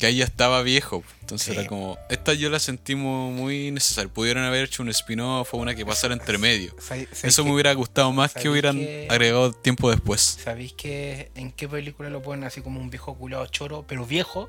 [0.00, 1.04] Que ahí ya estaba viejo.
[1.20, 1.58] Entonces Sí.
[1.60, 1.98] era como.
[2.08, 4.10] Esta yo la sentí mu- muy necesaria.
[4.12, 6.70] Pudieron haber hecho un spin-off o una que pasara entre medio.
[6.78, 10.38] ¿Sabéis- sabéis Eso me hubiera gustado más que ¿sabéis hubieran que- agregado tiempo después.
[10.42, 14.48] ¿Sabéis que en qué película lo ponen así como un viejo culado choro, pero viejo?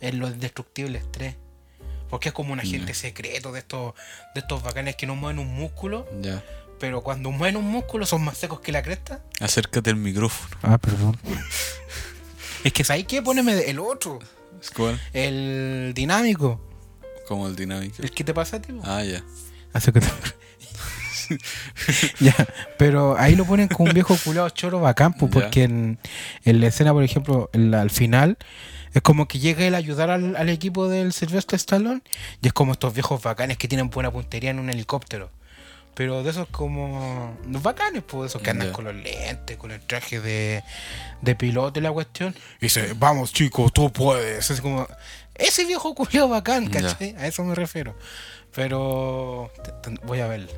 [0.00, 1.36] En Los Indestructibles 3.
[2.10, 3.94] Porque es como un agente secreto de estos,
[4.34, 6.44] de estos bacanes que no mueven un músculo, Ya.
[6.80, 9.22] pero cuando mueven un músculo son más secos que la cresta.
[9.40, 10.56] Acércate al micrófono.
[10.62, 11.16] Ah, perdón.
[12.64, 13.22] es que ¿sabéis qué?
[13.22, 14.18] Póneme el otro.
[14.76, 15.00] ¿Cuál?
[15.12, 16.60] El dinámico.
[17.28, 18.02] Como el dinámico.
[18.02, 18.74] El que te pasa a ti.
[18.84, 19.22] Ah, ya.
[19.72, 20.08] Acércate.
[22.20, 22.34] ya,
[22.78, 25.98] pero ahí lo ponen con un viejo culado choro bacán, pues, porque en,
[26.44, 28.36] en la escena, por ejemplo, en la- al final,
[28.92, 32.02] es como que llega él a ayudar al, al equipo del Sylvester Stallone,
[32.42, 35.30] y es como estos viejos bacanes que tienen buena puntería en un helicóptero.
[35.94, 37.36] Pero de esos como...
[37.48, 40.62] Los bacanes, pues, esos que andan con los lentes, con el traje de,
[41.20, 42.34] de piloto y la cuestión.
[42.60, 44.50] Y dice, vamos chicos, tú puedes.
[44.50, 44.86] Es como...
[45.34, 46.68] Ese viejo culiao bacán.
[46.68, 47.14] ¿cachai?
[47.18, 47.94] A eso me refiero.
[48.54, 49.50] Pero...
[49.62, 50.50] te- te- voy a verlo.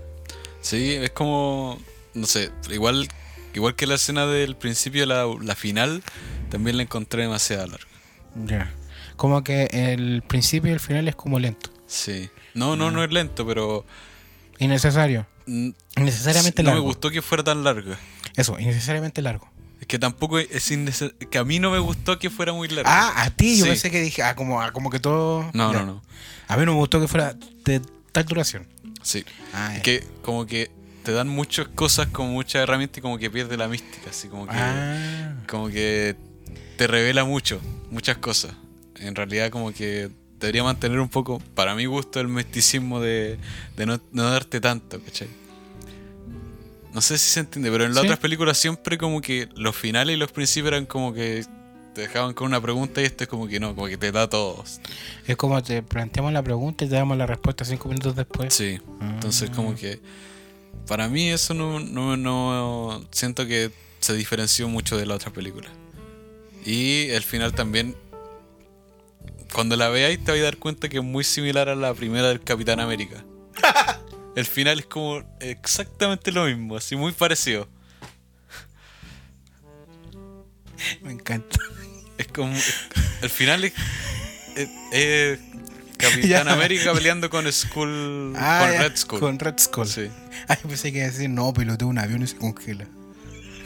[0.60, 1.78] Sí, es como.
[2.14, 3.08] No sé, igual,
[3.54, 6.02] igual que la escena del principio, la, la final,
[6.48, 7.86] también la encontré demasiado larga.
[8.46, 8.72] Ya.
[9.16, 11.70] Como que el principio y el final es como lento.
[11.86, 12.30] Sí.
[12.54, 13.84] No, no, no es lento, pero.
[14.58, 15.26] Innecesario.
[15.46, 16.82] mm, Innecesariamente no largo.
[16.82, 17.98] me gustó que fuera tan larga.
[18.36, 19.48] Eso, innecesariamente largo.
[19.80, 22.90] Es que tampoco es innece- que a mí no me gustó que fuera muy larga.
[22.90, 23.70] Ah, a ti, yo Sí.
[23.70, 25.50] pensé que dije, ah, como, ah, como que todo.
[25.52, 25.80] No, Ya.
[25.80, 26.02] no, no.
[26.48, 27.80] A mí no me gustó que fuera de
[28.12, 28.66] tal duración.
[29.02, 29.24] Sí.
[29.52, 30.70] Ah, Es que como que
[31.02, 34.46] te dan muchas cosas con muchas herramientas y como que pierde la mística, así como
[34.46, 36.16] que Ah, como que
[36.78, 38.52] te revela mucho, muchas cosas.
[38.96, 43.38] En realidad como que debería mantener un poco, para mi gusto, el misticismo de,
[43.76, 45.28] de no, no darte tanto, ¿cachai?
[46.92, 48.06] No sé si se entiende, pero en las Sí.
[48.06, 51.44] otras películas siempre como que los finales y los principios eran como que
[51.92, 54.28] te dejaban con una pregunta y este es como que no, como que te da
[54.28, 54.80] todos.
[55.26, 58.52] Es como te planteamos la pregunta y te damos la respuesta cinco minutos después.
[58.54, 60.00] Sí, entonces como que
[60.86, 63.70] para mí eso no, no, no siento que
[64.00, 65.68] se diferenció mucho de la otra película.
[66.64, 67.94] Y el final también,
[69.54, 72.28] cuando la veáis te vais a dar cuenta que es muy similar a la primera
[72.28, 73.24] del Capitán América.
[74.36, 77.68] el final es como exactamente lo mismo, así muy parecido.
[81.02, 81.56] Me encanta.
[82.18, 82.54] Es como.
[83.22, 83.72] El final es.
[84.56, 85.38] es- es
[85.96, 86.52] Capitán Ya.
[86.52, 88.34] América peleando con Skull.
[88.36, 89.20] Ah, con ya, Red Skull.
[89.20, 89.86] Con Red Skull.
[89.88, 90.10] Sí.
[90.48, 92.86] Ay, pensé que iba a decir, no, pilotea un avión y se congela.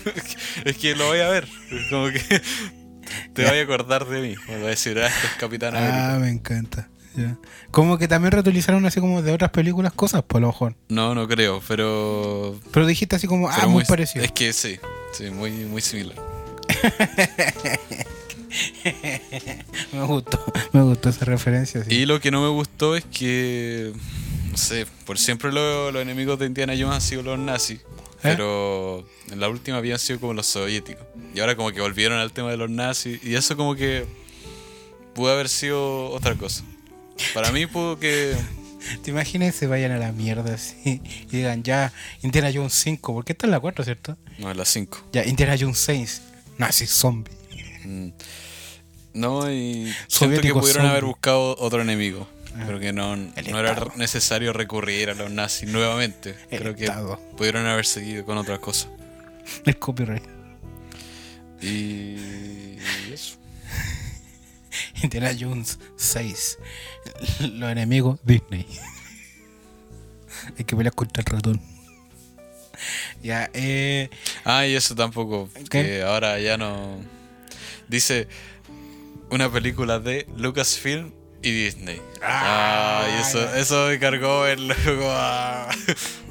[0.64, 1.48] Es que lo voy a ver.
[1.70, 2.42] Es como que.
[3.34, 4.34] Te voy a acordar de mí.
[4.48, 6.18] Me voy a decir, ah, es Capitán Ah, América.
[6.20, 6.88] me encanta.
[7.16, 7.36] Ya.
[7.72, 10.76] Como que también reutilizaron así como de otras películas cosas, por lo mejor.
[10.88, 12.58] No, no creo, pero.
[12.72, 14.24] Pero dijiste así como, ah, muy, parecido.
[14.24, 14.78] Es que sí.
[15.12, 16.16] Sí, muy, muy similar.
[19.92, 20.42] Me gustó,
[20.72, 21.84] me gustó esa referencia.
[21.84, 21.94] Sí.
[21.94, 23.92] Y lo que no me gustó es que.
[24.58, 27.78] Sé, por siempre lo- los enemigos de Indiana Jones han sido los nazis.
[27.78, 28.20] ¿Eh?
[28.22, 31.04] Pero en la última habían sido como los soviéticos.
[31.34, 33.22] Y ahora como que volvieron al tema de los nazis.
[33.22, 34.06] Y eso como que
[35.14, 36.64] pudo haber sido otra cosa.
[37.34, 38.34] Para mí pudo que...
[39.02, 41.92] ¿Te imaginas que se vayan a la mierda así y digan ya
[42.22, 43.12] Indiana Jones 5?
[43.14, 44.16] Porque esta es la 4, ¿cierto?
[44.38, 45.08] No, en las 5.
[45.12, 46.22] Ya, Indiana Jones 6.
[46.58, 47.32] Nazi zombie.
[47.84, 48.08] Mm.
[49.14, 52.28] No, y siento que Soviético pudieron haber buscado otro enemigo.
[52.54, 52.64] Ah.
[52.66, 56.34] Pero que no, no era necesario recurrir a los nazis nuevamente.
[56.50, 57.20] El Creo que Estado.
[57.36, 58.88] pudieron haber seguido con otras cosas.
[59.64, 60.24] El copyright.
[61.60, 62.76] Y
[63.12, 63.36] eso.
[65.02, 66.58] Indiana Jones 6.
[67.40, 68.66] Los enemigos Disney.
[70.58, 71.60] Hay que pelear contra el ratón.
[73.22, 74.08] Ya, eh.
[74.44, 75.50] Ah, y eso tampoco.
[75.54, 75.82] ¿Qué?
[75.82, 76.98] Que ahora ya no.
[77.88, 78.28] Dice
[79.30, 82.00] una película de Lucasfilm y Disney.
[82.22, 85.08] Ah, y eso, eso me cargó el loco.
[85.10, 85.68] Ah,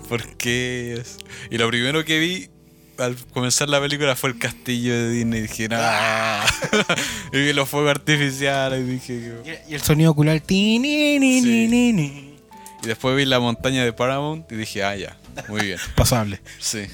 [0.10, 0.98] ¿Por qué?
[1.02, 1.18] es?
[1.52, 2.50] Y lo primero que vi
[2.98, 5.40] al comenzar la película fue el castillo de Disney.
[5.40, 6.46] Y dije, ah.
[7.34, 8.82] y vi los fuegos artificiales.
[8.82, 9.34] Y dije,
[9.70, 10.40] Y el sonido ocular.
[10.40, 11.68] ti, ni, ni, ni, Sí.
[11.68, 12.36] ni, ni.
[12.84, 15.18] y después vi la montaña de Paramount y dije, ah, ya,
[15.48, 15.80] muy bien.
[15.96, 16.42] Pasable.
[16.60, 16.86] Sí.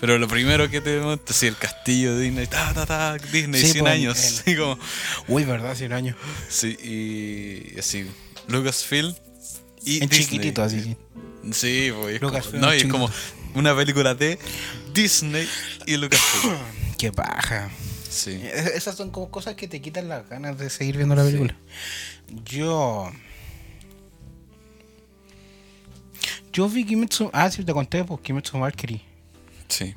[0.00, 3.60] Pero lo primero que te monta, sí, el castillo de Disney, ta, ta, ta, Disney,
[3.60, 4.18] Sí, 100 pues, años.
[4.18, 4.78] el- así como,
[5.26, 5.74] Uy, ¿verdad?
[5.74, 6.16] 100 años.
[6.48, 8.06] sí, y así,
[8.46, 9.12] Lucasfilm
[9.84, 10.20] y En Disney.
[10.26, 10.96] chiquitito, así.
[11.52, 13.10] Sí, pues, Lucasfilm no, y es como
[13.54, 14.38] una película de
[14.94, 15.48] Disney
[15.86, 16.54] y Lucasfilm.
[16.98, 17.68] Qué paja.
[18.08, 18.40] Sí.
[18.42, 21.56] Es- Esas son como cosas que te quitan las ganas de seguir viendo la película.
[22.44, 23.10] Yo.
[26.52, 27.30] Yo vi Kimetsu.
[27.32, 29.02] Ah, sí, te conté, pues Kimetsu Valkyrie.
[29.68, 29.94] Sí.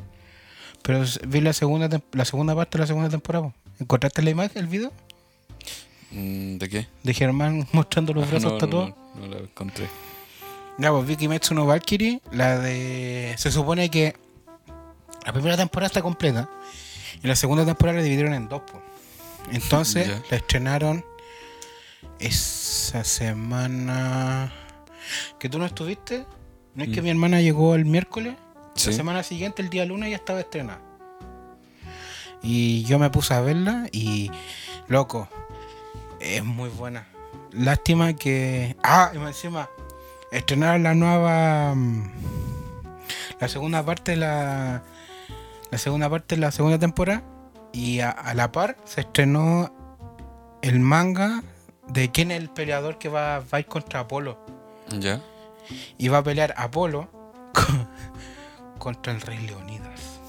[0.84, 3.46] Pero vi la segunda, la segunda parte de la segunda temporada.
[3.50, 3.54] po.
[3.80, 4.92] ¿Encontraste la imagen, el video?
[6.12, 6.88] Mm, ¿De qué?
[7.04, 8.90] De Germán mostrando los Ah, brazos no, tatuados.
[8.90, 9.88] no, no, no la encontré.
[10.78, 13.36] Ya, pues vi Kimetsu no Valkyrie, la de...
[13.38, 14.16] Se supone que
[15.26, 16.50] la primera temporada está completa
[17.22, 18.82] y la segunda temporada la dividieron en dos, po.
[19.52, 21.06] Entonces la estrenaron
[22.20, 24.52] esa semana...
[25.40, 26.26] ¿Que tú no estuviste?
[26.76, 27.04] ¿No es que Mm.
[27.04, 28.36] mi hermana llegó el miércoles?
[28.76, 28.90] Sí.
[28.92, 30.82] La semana siguiente, el día lunes, ya estaba estrenada.
[32.42, 34.32] Y yo me puse a verla y...
[34.88, 35.28] Loco,
[36.20, 37.08] es muy buena.
[37.52, 38.76] Lástima que...
[38.84, 39.70] Ah, y encima
[40.32, 42.10] estrenaron la nueva mm,
[43.42, 44.82] la segunda parte de la
[45.72, 47.22] la segunda parte de la segunda temporada
[47.74, 49.74] y a, a la par se estrenó
[50.62, 51.44] el manga
[51.90, 54.38] de quién es el peleador que va, va a ir contra Apolo
[55.00, 55.22] ¿Ya?
[55.98, 57.10] y va a pelear Apolo
[57.54, 57.90] con-
[58.82, 60.20] contra el Rey Leonidas.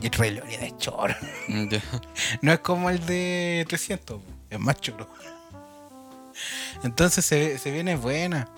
[0.00, 1.14] Y el Rey Leonidas es choro.
[1.46, 1.68] Mm,
[2.42, 5.08] no es como el de 300 es más choro.
[6.82, 8.48] Entonces se, se viene buena.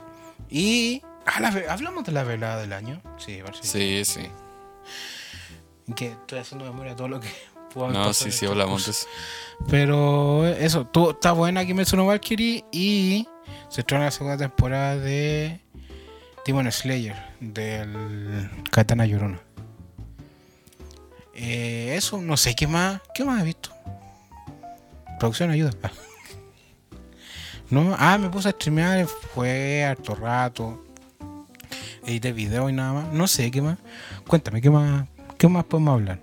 [0.49, 3.03] Y ah, la hablamos de la velada del año.
[3.19, 4.27] Sí, Sí, sí.
[5.95, 7.29] que estoy haciendo memoria de todo lo que
[7.77, 9.07] haber No, sí, sí, hablamos de eso.
[9.69, 13.29] Pero eso, tú, está buena Kimetsu no Valkyrie y
[13.69, 15.61] se estrena la segunda temporada de
[16.47, 19.41] Demon Slayer del Katana Llorona.
[21.35, 23.71] Eh, eso, no sé qué más, qué más he visto.
[25.19, 25.73] Producción ayuda.
[27.71, 30.85] No, ah, me puse a streamear, fue harto rato.
[32.05, 33.13] Edité video y nada más.
[33.13, 33.79] No sé qué más.
[34.27, 35.07] Cuéntame, ¿qué más,
[35.39, 36.19] qué más podemos hablar?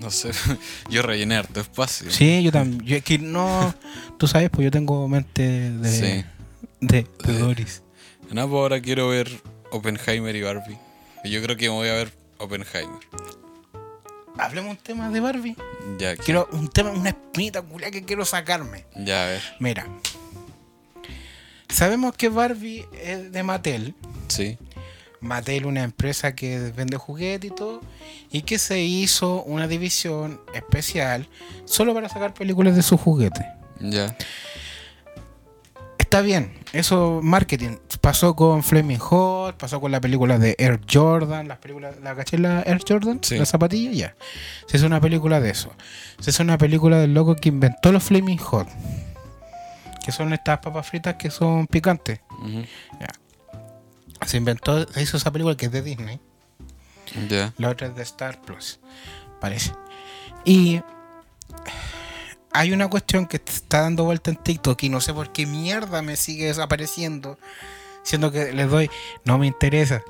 [0.00, 0.30] No sé.
[0.88, 2.10] Yo rellené harto espacio.
[2.10, 2.82] Sí, yo también.
[2.82, 3.74] Yo es que no.
[4.18, 5.90] Tú sabes, pues yo tengo mente de.
[5.90, 6.24] Sí.
[6.80, 7.82] De, de Doris.
[8.30, 9.28] Pues ahora quiero ver
[9.74, 10.78] Oppenheimer y Barbie.
[11.24, 13.00] Yo creo que me voy a ver Oppenheimer.
[14.38, 15.56] hablemos un tema de Barbie.
[15.98, 18.84] Ya, Quiero un tema, una espinita culia que quiero sacarme.
[18.96, 19.42] ya, a ver.
[19.58, 19.86] Mira.
[21.68, 23.94] Sabemos que Barbie es de Mattel.
[24.28, 24.56] Sí.
[25.20, 27.80] Mattel, una empresa que vende juguetes y todo,
[28.30, 31.26] y que se hizo una división especial
[31.64, 33.44] solo para sacar películas de sus juguetes.
[33.80, 34.16] Ya.
[36.14, 37.78] Está bien, eso marketing.
[38.00, 42.38] Pasó con Flaming Hot, pasó con la película de Air Jordan, las películas, ¿la caché
[42.38, 43.18] la Air Jordan?
[43.20, 43.36] Sí.
[43.36, 44.16] La zapatilla, ya.
[44.68, 45.72] Se hizo una película de eso.
[46.20, 48.68] Se hizo una película del loco que inventó los Flaming Hot.
[50.04, 52.20] Que son estas papas fritas que son picantes.
[52.38, 52.62] Ujú.
[54.24, 56.20] Se inventó, se hizo esa película que es de Disney.
[57.58, 58.78] La otra es de Star Plus,
[59.40, 59.72] parece.
[60.44, 60.80] Y
[62.54, 66.02] hay una cuestión que está dando vuelta en TikTok y no sé por qué mierda
[66.02, 67.36] me sigue desapareciendo.
[68.04, 68.90] Siendo que les doy,
[69.24, 70.02] no me interesa.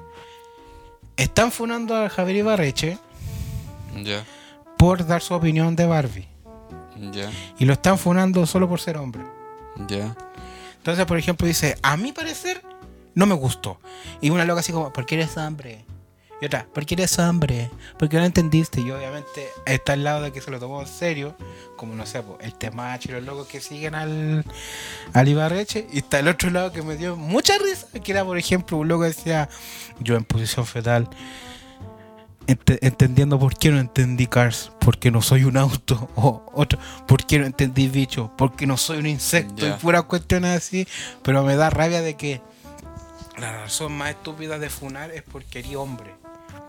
[1.16, 2.98] Están funando a Javier Ibarreche
[4.76, 6.28] por dar su opinión de Barbie.
[7.12, 7.32] Ya.
[7.58, 9.22] Y lo están funando solo por ser hombre.
[9.88, 10.14] Ya.
[10.76, 12.62] Entonces, por ejemplo, dice, a mi parecer,
[13.14, 13.80] no me gustó.
[14.20, 15.84] Y una loca así como, ¿por qué eres hombre?
[16.40, 17.70] Y otra, ¿por qué eres hombre?
[17.98, 18.80] Porque no entendiste.
[18.80, 21.36] Y obviamente está al lado de que se lo tomó en serio,
[21.76, 24.44] como no sé, po, el temacho y los locos que siguen al,
[25.12, 25.86] al Ibarreche.
[25.92, 28.88] Y está el otro lado que me dio mucha risa, que era, por ejemplo, un
[28.88, 29.48] loco que decía,
[30.00, 31.08] yo en posición fetal,
[32.46, 36.10] ent- entendiendo por qué no entendí Cars, porque no soy un auto.
[36.16, 38.32] O otro, ¿por qué no entendí bicho?
[38.36, 39.66] Porque no soy un insecto.
[39.66, 40.86] Y puras cuestiones así.
[41.22, 42.42] Pero me da rabia de que
[43.38, 46.14] la razón más estúpida de funar es porque eres hombre.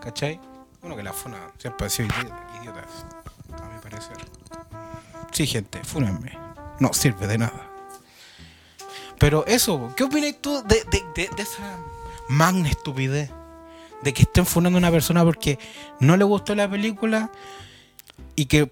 [0.06, 0.38] ¿Cachai?
[0.80, 3.04] Bueno, que la funa siempre ha sido idiota, idiotas,
[3.60, 4.16] a mi parecer.
[5.32, 6.38] Sí, gente, fúnenme.
[6.78, 7.68] No sirve de nada.
[9.18, 11.76] Pero eso, ¿qué opinas tú de, de- de- esa
[12.28, 13.30] magna estupidez?
[14.02, 15.58] De que estén funando a una persona porque
[15.98, 17.32] no le gustó la película
[18.36, 18.70] y que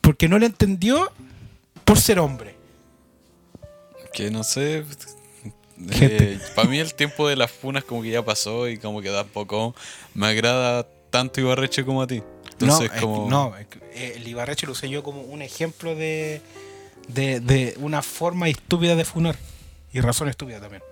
[0.00, 1.12] porque no le entendió
[1.84, 2.56] por ser hombre.
[4.12, 4.84] Que no sé.
[5.90, 6.40] Gente.
[6.54, 9.74] para mí el tiempo de las funas como que ya pasó y como que tampoco
[10.14, 12.18] me agrada tanto Ibarreche como a ti.
[12.18, 13.30] no, Entonces como...
[13.30, 16.40] no, eh, el Ibarreche lo usé yo como un ejemplo de,
[17.08, 19.36] de, de una forma estúpida de funar.
[19.92, 20.82] Y razón estúpida también.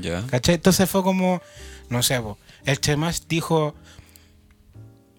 [0.00, 0.24] Ya.
[0.26, 0.54] ¿Cachai?
[0.54, 1.42] Entonces fue como,
[1.90, 3.74] no sé, po, el Chemas dijo,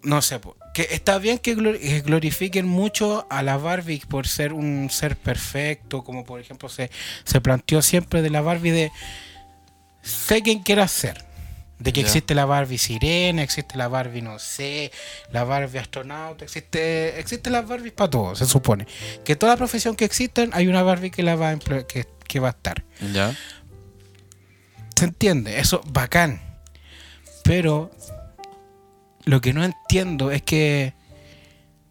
[0.03, 0.39] no sé,
[0.73, 5.15] que está bien que glor- que glorifiquen mucho a la Barbie por ser un ser
[5.17, 6.89] perfecto, como por ejemplo se,
[7.23, 8.91] se planteó siempre de la Barbie de,
[10.01, 11.25] sé quién quieras ser.
[11.79, 12.07] De que Ya.
[12.07, 14.91] existe la Barbie sirena, existe la Barbie, no sé,
[15.31, 18.87] la Barbie astronauta, existe, existe las Barbies para todos, se supone.
[19.23, 22.47] Que toda profesión que existen, hay una Barbie que la va a que, que va
[22.47, 22.83] a estar.
[23.13, 23.35] Ya.
[24.95, 25.59] ¿Se entiende?
[25.59, 26.41] Eso, bacán.
[27.43, 27.91] Pero
[29.27, 30.93] lo que no entiendo es que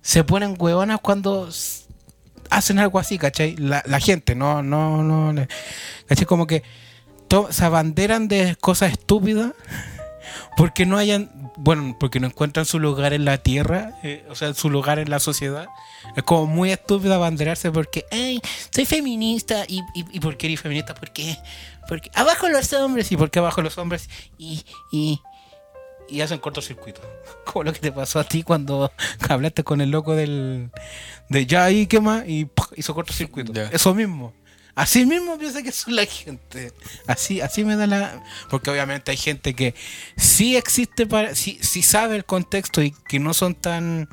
[0.01, 1.49] se ponen huevonas cuando
[2.51, 3.57] hacen algo así, ¿cachai?
[3.57, 5.47] La, la gente, no, no, no.
[6.07, 6.27] ¿Cachai?
[6.27, 6.63] Como que
[7.51, 9.53] se abanderan de cosas estúpidas
[10.57, 14.55] porque no hayan, bueno, porque no encuentran su lugar en la tierra, eh, o sea,
[14.55, 15.67] su lugar en la sociedad.
[16.17, 18.41] Es como muy estúpido abanderarse porque, ay,
[18.75, 19.65] soy feminista.
[19.69, 20.95] ¿Y, y, por qué eres feminista?
[20.95, 21.37] Porque,
[21.89, 23.13] porque abajo los hombres.
[23.13, 24.09] ¿Y por qué abajo los hombres?
[24.39, 25.21] Y, y,
[26.09, 27.01] y hacen cortocircuito.
[27.45, 28.91] Como lo que te pasó a ti cuando
[29.29, 30.71] hablaste con el loco del.
[31.29, 32.27] de ya ahí, ¿qué más?
[32.29, 33.53] Y hizo cortocircuito.
[33.73, 34.33] Eso mismo.
[34.75, 36.71] Así mismo piensa que son la gente.
[37.07, 38.23] Así, así me da la.
[38.51, 39.75] Porque obviamente hay gente que
[40.17, 41.35] sí existe para.
[41.35, 44.09] sí, sí sabe el contexto y que no son tan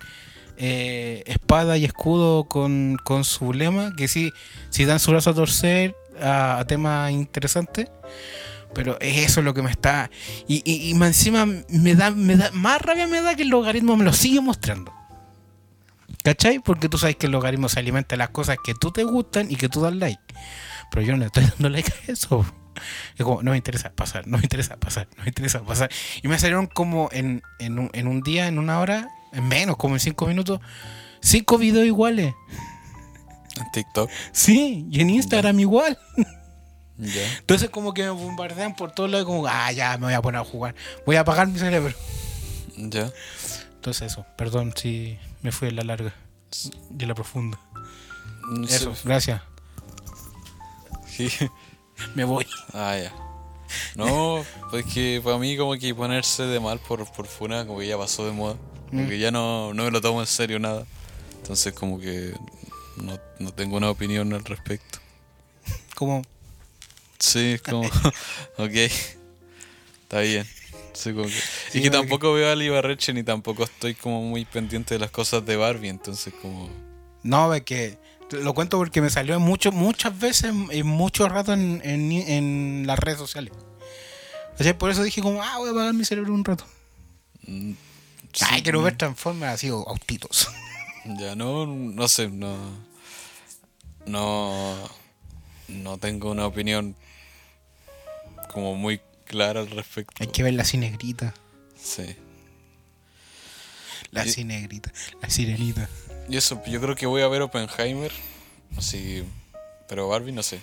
[0.56, 4.32] eh, espada y escudo con, con su lema, que sí,
[4.70, 7.90] sí dan su brazo a torcer a, a temas interesantes.
[8.74, 10.10] Pero es eso lo que me está.
[10.48, 12.52] Y, y, y más encima me da, me da.
[12.52, 14.94] Más rabia me da que el logaritmo me lo sigue mostrando.
[16.24, 16.60] ¿Cachai?
[16.60, 19.52] Porque tú sabes que el logaritmo se alimenta de las cosas que tú te gustan
[19.52, 20.22] y que tú das like.
[20.90, 22.46] Pero yo no le estoy dando like a eso.
[23.16, 25.92] Es como, no me interesa pasar, no me interesa pasar, no me interesa pasar.
[26.22, 29.78] Y me salieron como en, en, un, en un día, en una hora, en menos,
[29.78, 30.60] como en cinco minutos,
[31.22, 32.34] cinco videos iguales.
[33.58, 34.10] En TikTok.
[34.32, 36.00] Sí, y en Instagram igual.
[37.00, 40.42] Entonces como que me bombardean por todos lados, como, ah, ya me voy a poner
[40.42, 40.76] a jugar.
[41.06, 41.94] Voy a apagar mi cerebro.
[42.78, 43.12] Ya.
[43.76, 46.14] Entonces eso, perdón si me fui en la larga
[46.98, 47.60] y en la profunda.
[48.50, 48.76] No sé.
[48.76, 49.42] Eso, gracias.
[51.08, 51.30] Sí.
[52.16, 52.46] Me voy.
[52.74, 53.14] Ah, ya.
[53.96, 57.88] No, pues que para mí como que ponerse de mal por, por funa como que
[57.88, 58.56] ya pasó de moda.
[58.90, 59.08] Como Mm.
[59.10, 60.86] que ya no, no me lo tomo en serio nada.
[61.38, 62.34] Entonces como que
[62.98, 65.00] no, no tengo una opinión al respecto.
[65.96, 66.22] Como,
[67.24, 67.82] Sí, es como...
[68.58, 68.76] ok.
[70.04, 70.46] Está bien.
[70.94, 71.32] Sí, como que-
[71.72, 75.00] Sí, y que tampoco veo a Ali Barreche ni tampoco estoy como muy pendiente de
[75.00, 76.70] las cosas de Barbie, entonces como...
[77.24, 77.98] No, es que
[78.32, 83.00] lo cuento porque me salió mucho, muchas veces y mucho rato en, en, en las
[83.00, 83.54] redes sociales.
[84.60, 86.66] O sea, por eso dije como, ah, voy a apagar mi cerebro un rato.
[87.48, 87.72] mm,
[88.42, 90.50] Ay, sí, quiero ver Transformers así, autitos.
[91.06, 92.56] Ya no, no sé, no...
[94.06, 94.76] No...
[95.70, 96.96] No tengo una opinión
[98.52, 100.14] como muy clara al respecto.
[100.20, 101.34] Hay que ver la cinegrita.
[101.82, 102.16] Sí.
[104.12, 104.92] La Y- cinegrita.
[105.22, 105.90] La sirenita.
[106.30, 108.12] Y eso, yo creo que voy a ver Oppenheimer.
[108.78, 109.24] Así.
[109.88, 110.60] Pero Barbie no sé.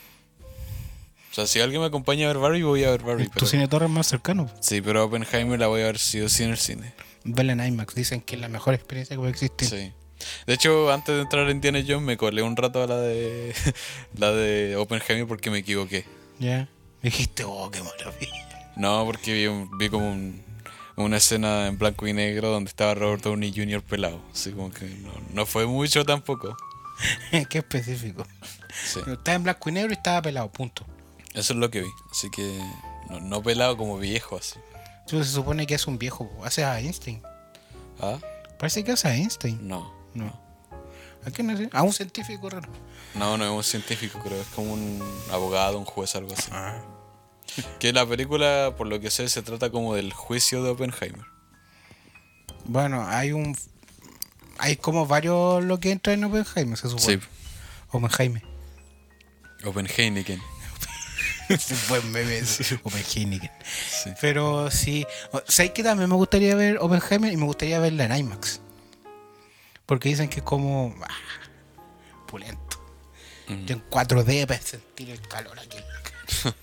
[1.30, 3.24] O sea, si alguien me acompaña a ver Barbie, voy a ver Barbie.
[3.26, 4.50] Tu Pero, cine torre más cercano.
[4.60, 6.92] sí, pero Oppenheimer la voy a ver sí o sí en el cine.
[7.24, 7.94] Vela en IMAX.
[7.94, 9.68] Dicen que es la mejor experiencia que puede existir.
[9.68, 9.92] Sí.
[10.46, 13.54] De hecho, antes de entrar en Indiana Jones, me colé un rato a la de.
[14.18, 16.04] la de Oppenheimer porque me equivoqué.
[16.38, 16.68] Ya.
[17.02, 18.72] Dijiste, oh, qué maravilla.
[18.76, 20.42] No, porque vi, un- vi como un-
[20.96, 23.82] una escena en blanco y negro donde estaba Robert Downey Jr.
[23.82, 24.20] pelado.
[24.32, 26.56] Así como que no, no fue mucho tampoco.
[27.48, 28.26] qué específico.
[28.84, 29.00] Sí.
[29.06, 30.84] Estaba en blanco y negro y estaba pelado, punto.
[31.32, 31.90] Eso es lo que vi.
[32.10, 32.60] Así que.
[33.08, 34.58] No, no pelado como viejo así.
[35.00, 36.28] Entonces se supone que es un viejo.
[36.28, 36.44] po.
[36.44, 37.22] Hace a Einstein.
[38.00, 38.18] ¿Ah?
[38.58, 39.66] Parece que hace a Einstein.
[39.66, 39.92] No.
[40.14, 40.26] No.
[41.26, 41.68] ¿A quién hace?
[41.72, 42.68] A un científico raro.
[43.14, 44.40] No, no es un científico, creo.
[44.40, 45.02] Es como un
[45.32, 46.48] abogado, un juez, algo así.
[46.52, 46.80] Ah.
[47.80, 51.24] Que la película, por lo que sé, se trata como del juicio de Oppenheimer.
[52.64, 53.56] Bueno, hay un.
[54.58, 57.20] Hay como varios lo que entra en Oppenheimer, se supone.
[57.20, 57.26] Sí.
[57.90, 58.42] Oppenheimer.
[59.64, 60.38] Oppenheimer.
[61.48, 62.78] Ese buen meme ese.
[62.84, 63.50] Oppenheimer.
[63.64, 64.10] Sí.
[64.20, 65.04] Pero sí.
[65.32, 68.60] o- ¿Sabes que también me gustaría ver Oppenheimer y me gustaría verla en IMAX?
[69.86, 70.94] Porque dicen que es como.
[71.02, 71.08] ah,
[72.28, 72.69] pulento.
[73.50, 73.72] Mm.
[73.72, 75.78] En 4D para sentir el calor aquí.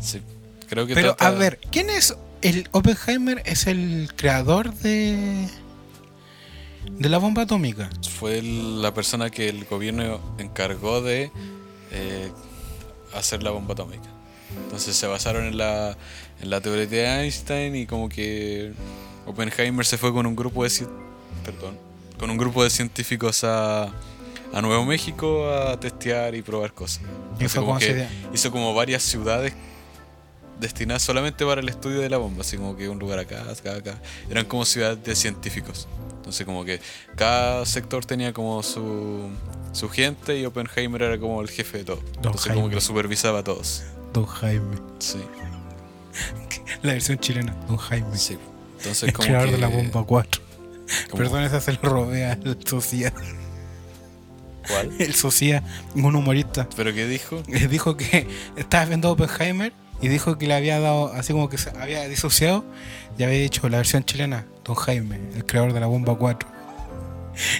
[0.00, 0.20] Sí.
[0.68, 3.42] Creo que Pero trata- a ver, ¿quién es el Oppenheimer?
[3.44, 5.48] Es el creador de.
[6.90, 7.88] de la bomba atómica.
[8.18, 11.30] Fue la persona que el gobierno encargó de
[11.92, 12.32] eh,
[13.14, 14.08] hacer la bomba atómica.
[14.64, 15.96] Entonces se basaron en la,
[16.40, 18.72] en la teoría de Einstein y como que
[19.26, 20.70] Oppenheimer se fue con un grupo de
[21.44, 21.78] perdón,
[22.18, 23.92] con un grupo de científicos a,
[24.52, 27.02] a Nuevo México a testear y probar cosas.
[27.40, 29.52] Y fue como que hizo como varias ciudades
[30.60, 33.76] destinadas solamente para el estudio de la bomba, así como que un lugar acá, acá,
[33.76, 33.98] acá.
[34.30, 35.88] Eran como ciudades de científicos.
[36.16, 36.80] Entonces como que
[37.16, 39.28] cada sector tenía como su,
[39.72, 42.02] su gente y Oppenheimer era como el jefe de todo.
[42.14, 43.82] Entonces como que lo supervisaba a todos.
[44.12, 44.76] Don Jaime.
[45.00, 45.18] Sí,
[46.82, 48.16] La versión chilena, Don Jaime.
[48.16, 48.38] sí.
[48.78, 50.42] Entonces el como que, de la bomba 4.
[51.10, 53.12] como- Perdón, esa se lo robé al Socia.
[54.68, 54.92] ¿Cuál?
[54.98, 55.62] El Socia,
[55.94, 56.68] un humorista.
[56.76, 57.42] ¿Pero qué dijo?
[57.48, 61.58] eh, dijo que estaba viendo Oppenheimer y dijo que le había dado, así como que
[61.58, 62.64] se había disociado
[63.18, 66.48] y había dicho la versión chilena, Don Jaime, el creador de la bomba 4.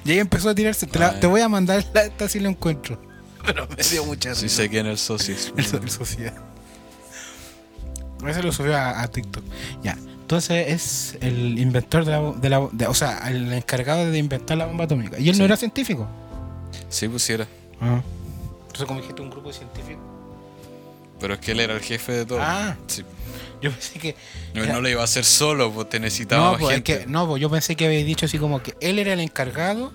[0.05, 0.87] Y ahí empezó a tirarse.
[0.87, 3.01] Te, la- Ah, te voy a mandar la, esta si lo encuentro.
[3.45, 4.57] Pero me dio mucha Sí risa.
[4.57, 5.35] sé quién es el socio.
[5.57, 6.35] El, el sociedad.
[8.29, 9.43] Ese lo subió a, a TikTok.
[9.83, 9.97] Ya.
[10.21, 14.57] Entonces es el inventor de la, de la de- o sea, el encargado de inventar
[14.59, 15.19] la bomba atómica.
[15.19, 15.39] Y él Sí.
[15.41, 16.07] no era científico.
[16.89, 17.47] Sí, pusiera.
[17.81, 20.03] Entonces, como dijiste, un grupo de científicos.
[21.21, 22.39] Pero es que él era el jefe de todo.
[22.41, 22.77] Ah.
[22.87, 23.03] Sí.
[23.61, 24.17] Yo pensé que.
[24.55, 26.99] No, Era- no lo iba a hacer solo, pues te necesitaba No, pues, es gente.
[27.01, 29.93] que, no, pues, yo pensé que había dicho así como que él era el encargado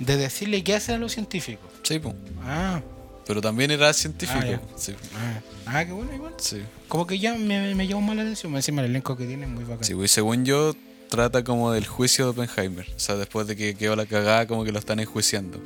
[0.00, 1.70] de decirle qué hacen los científicos.
[1.84, 2.14] Sí, pues.
[2.42, 2.80] Ah,
[3.26, 4.40] Pero también era científico.
[4.42, 6.34] Ah, sí, ah, ah, qué bueno, igual.
[6.38, 6.62] sí.
[6.88, 8.54] Como que ya me, me llamó más la atención.
[8.56, 9.84] Encima el elenco que tiene es muy bacán.
[9.84, 10.74] Sí, pues, según yo,
[11.14, 12.86] trata como del juicio de Oppenheimer.
[12.96, 15.60] O sea, después de que quedó la cagada, como que lo están enjuiciando.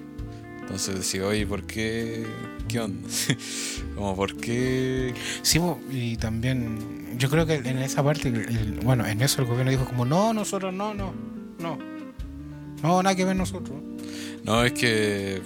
[0.60, 2.26] Entonces decía, oye, ¿por qué?
[2.68, 3.08] ¿Qué onda?
[3.94, 5.14] como, ¿por qué?
[5.42, 5.58] Sí,
[5.90, 9.84] y también yo creo que en esa parte, el- bueno, en eso el gobierno dijo
[9.86, 11.12] como, no, nosotros no, no,
[11.58, 11.78] no.
[12.82, 13.76] No, nada que ver nosotros.
[14.44, 15.40] No, es que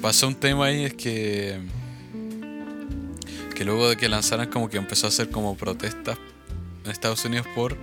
[0.00, 1.58] pasó un tema ahí, es que
[3.54, 6.16] que luego de que lanzaran como que empezó a hacer como protestas
[6.84, 7.76] en Estados Unidos por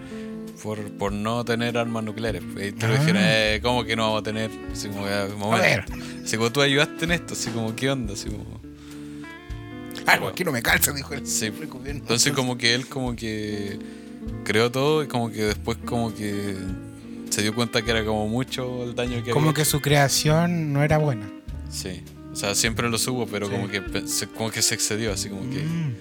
[0.63, 2.43] por, por no tener armas nucleares.
[2.43, 2.97] Y te lo Ah.
[2.97, 4.49] dijeron, eh, ¿cómo que no vamos a tener?
[4.71, 5.03] Así como,
[5.51, 5.85] ver.
[6.23, 8.13] Así tú ayudaste en esto, así como, ¿qué onda?
[8.13, 8.59] Así como,
[10.05, 11.51] Algo aquí no me calza, dijo el, Sí.
[11.85, 13.77] Entonces como que él como que
[14.45, 16.55] creó todo y como que después como que
[17.29, 20.71] se dio cuenta que era como mucho el daño que como había que su creación
[20.71, 21.29] no era buena.
[21.69, 22.01] Sí.
[22.31, 23.51] O sea, siempre lo subo, pero Sí.
[23.51, 23.81] como que
[24.37, 25.93] como que se excedió, así como que Mm.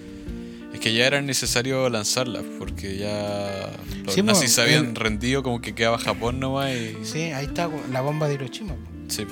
[0.77, 3.71] Es que ya era necesario lanzarlas porque ya
[4.05, 7.45] los Sí, nazis se habían el- rendido, como que quedaba Japón nomás y Sí, ahí
[7.45, 8.75] está la bomba de Hiroshima.
[9.07, 9.25] sí.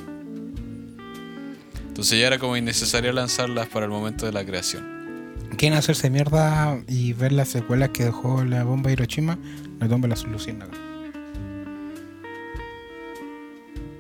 [1.88, 4.93] Entonces ya era como innecesario lanzarlas para el momento de la creación.
[5.58, 9.38] quieren hacerse mierda y ver las secuelas que dejó la bomba de Hiroshima,
[9.80, 10.78] bomba de la luciérnagas.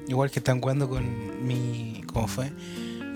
[0.07, 2.03] Igual que están jugando con mi.
[2.07, 2.51] ¿Cómo fue?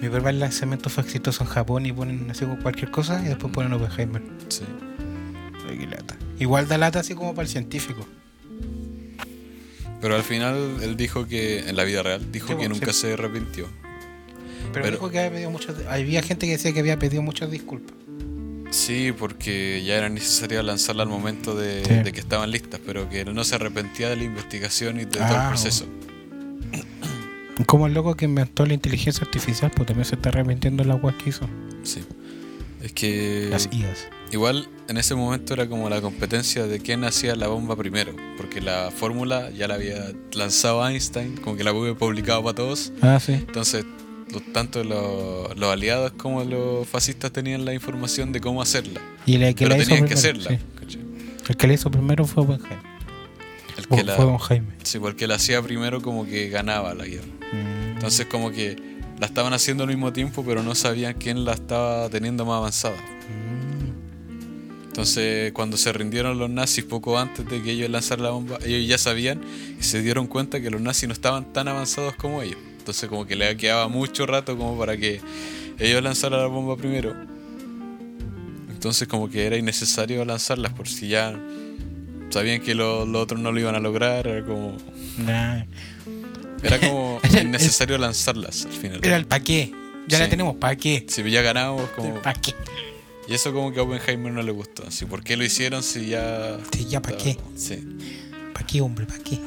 [0.02, 3.52] Mi primer lanzamiento fue exitoso en Japón y ponen así como cualquier cosa y después
[3.54, 4.22] ponen Oppenheimer.
[4.48, 4.64] Sí.
[5.70, 6.18] Ay, qué lata.
[6.40, 8.08] Igual da lata así como para el científico.
[10.02, 13.02] Pero al final él dijo que, en la vida real, dijo Sí, que nunca sí.
[13.02, 13.68] se arrepintió.
[14.72, 15.76] Pero, Pero- dijo que había pedido muchas.
[15.90, 17.96] Había gente que decía que había pedido muchas disculpas.
[18.72, 21.94] Sí, porque ya era necesario lanzarla al momento de, Sí.
[22.04, 25.06] de que estaban listas, pero que él no se arrepentía de la investigación y de
[25.08, 25.86] todo Ah, el proceso.
[27.66, 30.96] Como el loco que inventó la inteligencia artificial, pues también se está arrepintiendo de la
[30.96, 31.48] agua que hizo.
[31.84, 32.04] Sí.
[32.82, 34.08] Es que Las IAs.
[34.32, 38.62] igual en ese momento era como la competencia de quién hacía la bomba primero, porque
[38.62, 42.94] la fórmula ya la había lanzado Einstein, como que la había publicado para todos.
[43.02, 43.34] Ah, sí.
[43.34, 43.84] Entonces,
[44.54, 49.02] tanto los, los aliados como los fascistas tenían la información de cómo hacerla.
[49.26, 50.60] Y el que pero la hizo tenían que primero, hacerla.
[51.50, 52.89] El que la hizo primero fue Oppenheimer.
[53.80, 54.68] El O que la, Fue Don Jaime.
[54.84, 57.28] sí, porque la hacía primero como que ganaba la guerra.
[57.52, 57.94] Mm.
[57.94, 58.76] Entonces como que
[59.20, 62.98] la estaban haciendo al mismo tiempo, pero no sabían quién la estaba teniendo más avanzada.
[62.98, 64.88] Mm.
[64.88, 68.88] Entonces cuando se rindieron los nazis poco antes de que ellos lanzaran la bomba, ellos
[68.88, 69.42] ya sabían
[69.80, 72.58] y se dieron cuenta que los nazis no estaban tan avanzados como ellos.
[72.80, 75.22] Entonces como que le quedaba mucho rato como para que
[75.80, 77.16] ellos lanzaran la bomba primero.
[78.70, 81.38] Entonces como que era innecesario lanzarlas por si ya
[82.30, 84.78] sabían que lo- los otros no lo iban a lograr, era como...
[85.18, 85.64] Nah.
[86.64, 89.00] Era como innecesario lanzarlas al final.
[89.04, 89.72] Era el pa' qué.
[90.08, 90.32] Ya la Sí.
[90.32, 91.06] tenemos, ¿pa' qué?
[91.08, 92.16] Si ya ganamos, como...
[92.22, 92.54] ¿Pa' qué?
[93.28, 94.84] Y eso como que a Oppenheimer no le gustó.
[94.88, 96.58] Así, ¿Por qué lo hicieron si ya...
[96.76, 97.38] Sí, ya pa' qué.
[97.56, 97.80] Sí.
[98.54, 99.06] ¿Pa' qué, hombre?
[99.06, 99.40] ¿Pa' qué?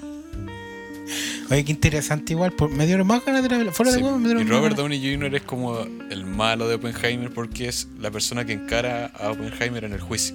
[1.51, 2.53] Oye, qué interesante igual.
[2.53, 3.99] Por, me dieron más ganas de la Fuera Sí.
[3.99, 4.77] de huevo me Y dieron más Robert.
[4.77, 5.35] Downey Jr.
[5.35, 5.79] es como
[6.11, 10.35] el malo de Oppenheimer porque es la persona que encara a Oppenheimer en el juicio.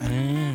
[0.00, 0.52] Ah,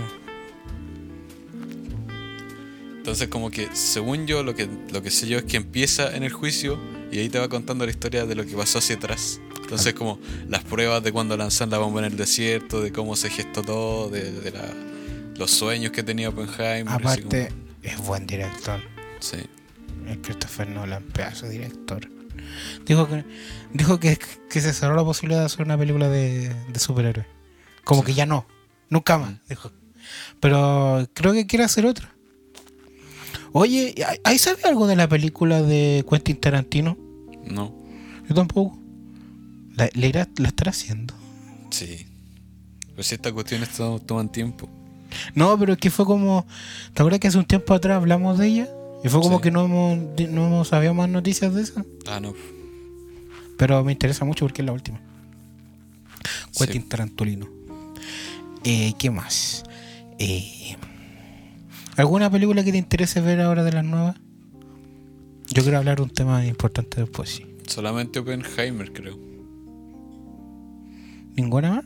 [2.99, 6.23] Entonces como que, según yo, lo que, lo que sé yo es que empieza en
[6.23, 6.79] el juicio
[7.11, 9.39] y ahí te va contando la historia de lo que pasó hacia atrás.
[9.61, 13.29] Entonces como las pruebas de cuando lanzan la bomba en el desierto, de cómo se
[13.29, 14.73] gestó todo, de, de la-
[15.37, 16.93] los sueños que tenía Oppenheimer.
[16.93, 17.49] aparte,
[17.81, 18.79] es buen director.
[19.19, 19.37] sí.
[20.07, 22.09] Es Christopher Nolan, pedazo de director.
[22.85, 23.23] Dijo que
[23.73, 24.17] dijo que,
[24.49, 27.27] que se cerró la posibilidad de hacer una película de, de superhéroes.
[27.83, 28.07] Como Sí.
[28.07, 28.47] que ya no.
[28.89, 29.39] Nunca más, Mm.
[29.49, 29.71] dijo.
[30.39, 32.13] Pero creo que quiere hacer otra.
[33.53, 36.97] Oye, ¿hay- ¿hay sabe algo de la película de Quentin Tarantino?
[37.45, 37.73] No.
[38.27, 38.77] Yo tampoco.
[39.75, 41.13] La, la irá- la estará haciendo.
[41.71, 42.05] Sí.
[42.91, 44.69] Pero si estas cuestiones to- toman tiempo.
[45.33, 46.45] No, pero es que fue como.
[46.93, 48.69] ¿Te acuerdas que hace un tiempo atrás hablamos de ella?
[49.03, 49.43] Y fue como Sí.
[49.43, 49.97] que no hemos,
[50.29, 51.83] no hemos sabido más noticias de esa.
[52.07, 52.33] Ah, no.
[53.57, 54.99] Pero me interesa mucho porque es la última.
[56.51, 56.59] Sí.
[56.65, 57.47] Quentin Tarantulino.
[58.63, 59.63] Eh, ¿Qué más?
[60.19, 60.75] Eh,
[61.99, 64.15] ¿Alguna película que te interese ver ahora de las nuevas?
[65.49, 67.45] Yo quiero hablar de un tema importante después, sí.
[67.67, 69.19] Solamente Oppenheimer, creo.
[71.35, 71.85] ¿Ninguna más?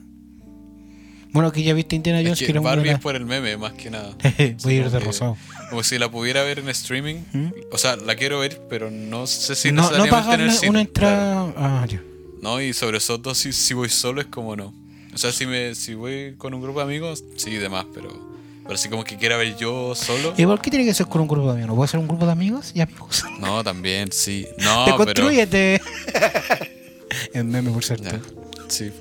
[1.31, 3.73] Bueno, que ya viste Indiana Jones, Es que que Barbie es por el meme, más
[3.73, 4.15] que nada.
[4.63, 5.35] Voy a ir de rosado.
[5.71, 7.15] Como si la pudiera ver en streaming.
[7.33, 7.47] ¿Mm?
[7.71, 10.53] O sea, la quiero ver, pero no sé si no, no en pagar el una,
[10.53, 10.69] cine.
[10.69, 11.53] una entrada.
[11.57, 12.03] Ah, ya.
[12.39, 14.75] No, y sobre todo si, si voy solo es como no.
[15.11, 18.32] O sea, si me si voy con un grupo de amigos, sí, demás, pero...
[18.63, 20.33] Pero así como que quiera ver yo solo.
[20.37, 21.67] ¿Y por qué tiene que ser con un grupo de amigos?
[21.67, 23.23] ¿No puede ser un grupo de amigos y amigos?
[23.39, 24.47] No, también, sí.
[24.57, 25.75] No, Te construyete.
[27.33, 28.09] es meme, por cierto.
[28.09, 28.21] Ya,
[28.69, 28.91] sí.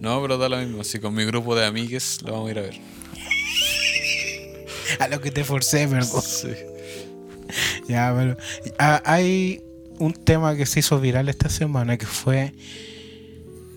[0.00, 0.82] No, pero da lo mismo.
[0.82, 2.80] Si con mi grupo de amigues lo vamos a ir a ver.
[5.00, 6.22] A lo que te forcé, perdón.
[6.22, 6.48] Sí.
[7.88, 8.36] Ya, pero
[8.78, 9.62] ah, hay
[9.98, 12.52] un tema que se hizo viral esta semana que fue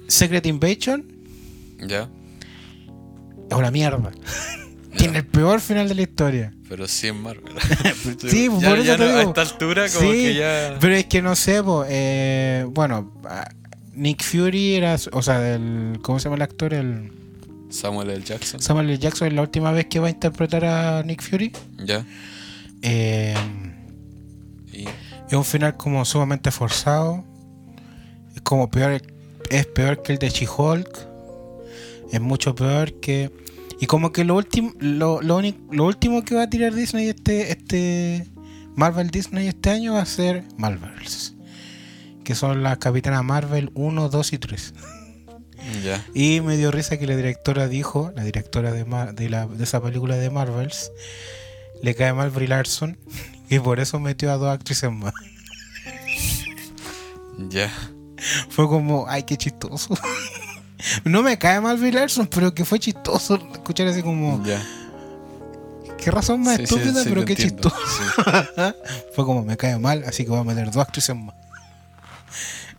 [0.07, 1.05] Secret Invasion
[1.79, 2.09] ¿Ya?
[3.49, 4.11] es una mierda.
[4.97, 6.53] Tiene el peor final de la historia.
[6.67, 7.53] Pero sí en Marvel.
[8.27, 10.77] Sí, ya, por eso ya te no- a esta altura como Sí, que ya...
[10.79, 13.47] Pero es que no sé, po, eh, bueno, ah,
[13.93, 16.73] Nick Fury era, o sea, el, ¿cómo se llama el actor?
[16.73, 17.11] El
[17.69, 18.23] Samuel L.
[18.23, 18.59] Jackson.
[18.61, 18.97] Samuel L.
[18.97, 21.51] Jackson es la última vez que va a interpretar a Nick Fury.
[21.85, 22.03] Ya.
[22.81, 23.35] Eh,
[24.71, 27.23] Y es un final como sumamente forzado.
[28.35, 29.01] Es como peor,
[29.49, 31.07] es peor que el de She-Hulk.
[32.11, 33.29] Es mucho peor que.
[33.79, 37.07] Y como que lo último, lo, lo, único- lo último que va a tirar Disney
[37.09, 38.27] este, este
[38.75, 41.35] Marvel Disney este año va a ser Marvels.
[42.23, 44.73] Que son las Capitanas Marvel 1, 2 y 3.
[45.83, 46.05] ya.
[46.13, 49.63] Y me dio risa que la directora dijo, la directora de, Mar- de, la, de
[49.63, 50.91] esa película de Marvels,
[51.81, 52.97] le cae mal Brie Larson
[53.49, 55.13] y por eso metió a dos actrices más.
[57.49, 57.71] Ya.
[58.49, 59.97] Fue como, ay, qué chistoso.
[61.03, 64.43] No me cae mal Bill Larson, pero que fue chistoso escuchar así como.
[64.45, 64.61] Ya.
[65.97, 67.69] Qué razón más Sí, estúpida, sí, pero qué entiendo.
[67.69, 68.75] chistoso.
[69.13, 71.35] fue como me cae mal, así que voy a meter dos actrices más.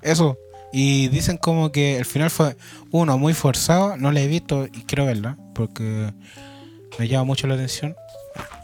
[0.00, 0.38] Eso.
[0.72, 2.56] Y dicen como que el final fue
[2.92, 6.12] uno muy forzado, no la he visto y quiero verla porque
[6.98, 7.96] me llama mucho la atención.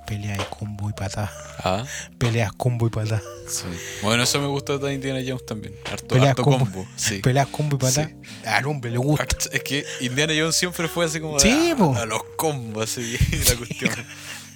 [0.07, 1.33] Pelea de combo y patada.
[1.59, 1.85] Ah,
[2.19, 3.21] Peleas combo y patada.
[3.49, 3.65] sí.
[4.03, 5.75] Bueno, eso me gustó de Indiana Jones también.
[5.91, 6.59] Harto, Peleas harto combo.
[6.61, 6.87] combo.
[6.97, 7.19] Sí.
[7.19, 8.11] Peleas combo y patada.
[8.47, 9.27] Al hombre le gusta.
[9.53, 13.17] Es que Indiana Jones siempre fue así como Sí, a, los combos, así,
[13.49, 13.93] la cuestión.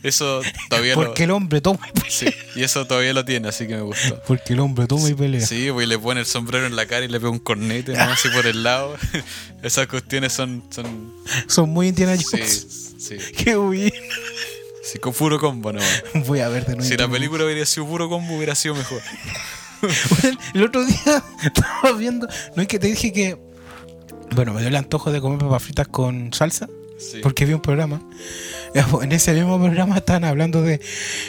[0.02, 0.40] Eso
[0.70, 2.10] todavía Porque el hombre toma y pelea.
[2.10, 2.26] Sí,
[2.56, 4.22] y eso todavía lo tiene, así que me gustó.
[4.26, 5.44] Porque el hombre toma y pelea.
[5.46, 7.94] Sí, pues y le pone el sombrero en la cara y le pega un cornete.
[7.98, 8.96] Así por el lado.
[9.62, 10.64] Esas cuestiones son.
[10.70, 11.12] son
[11.48, 12.94] Son muy Indiana sí, Jones.
[12.98, 13.16] sí.
[13.36, 13.92] Qué bien.
[14.90, 15.80] Sí, con puro combo, no.
[16.26, 16.88] Voy a ver de nuevo.
[16.88, 19.00] Si la película hubiera sido puro combo, hubiera sido mejor.
[20.20, 22.26] Bueno, el otro día estaba viendo,
[22.56, 23.38] no es que te dije que,
[24.34, 26.68] bueno, me dio el antojo de comer papas fritas con salsa,
[26.98, 27.20] Sí.
[27.22, 28.02] porque vi un programa.
[28.74, 30.80] Pues, En ese mismo programa estaban hablando de,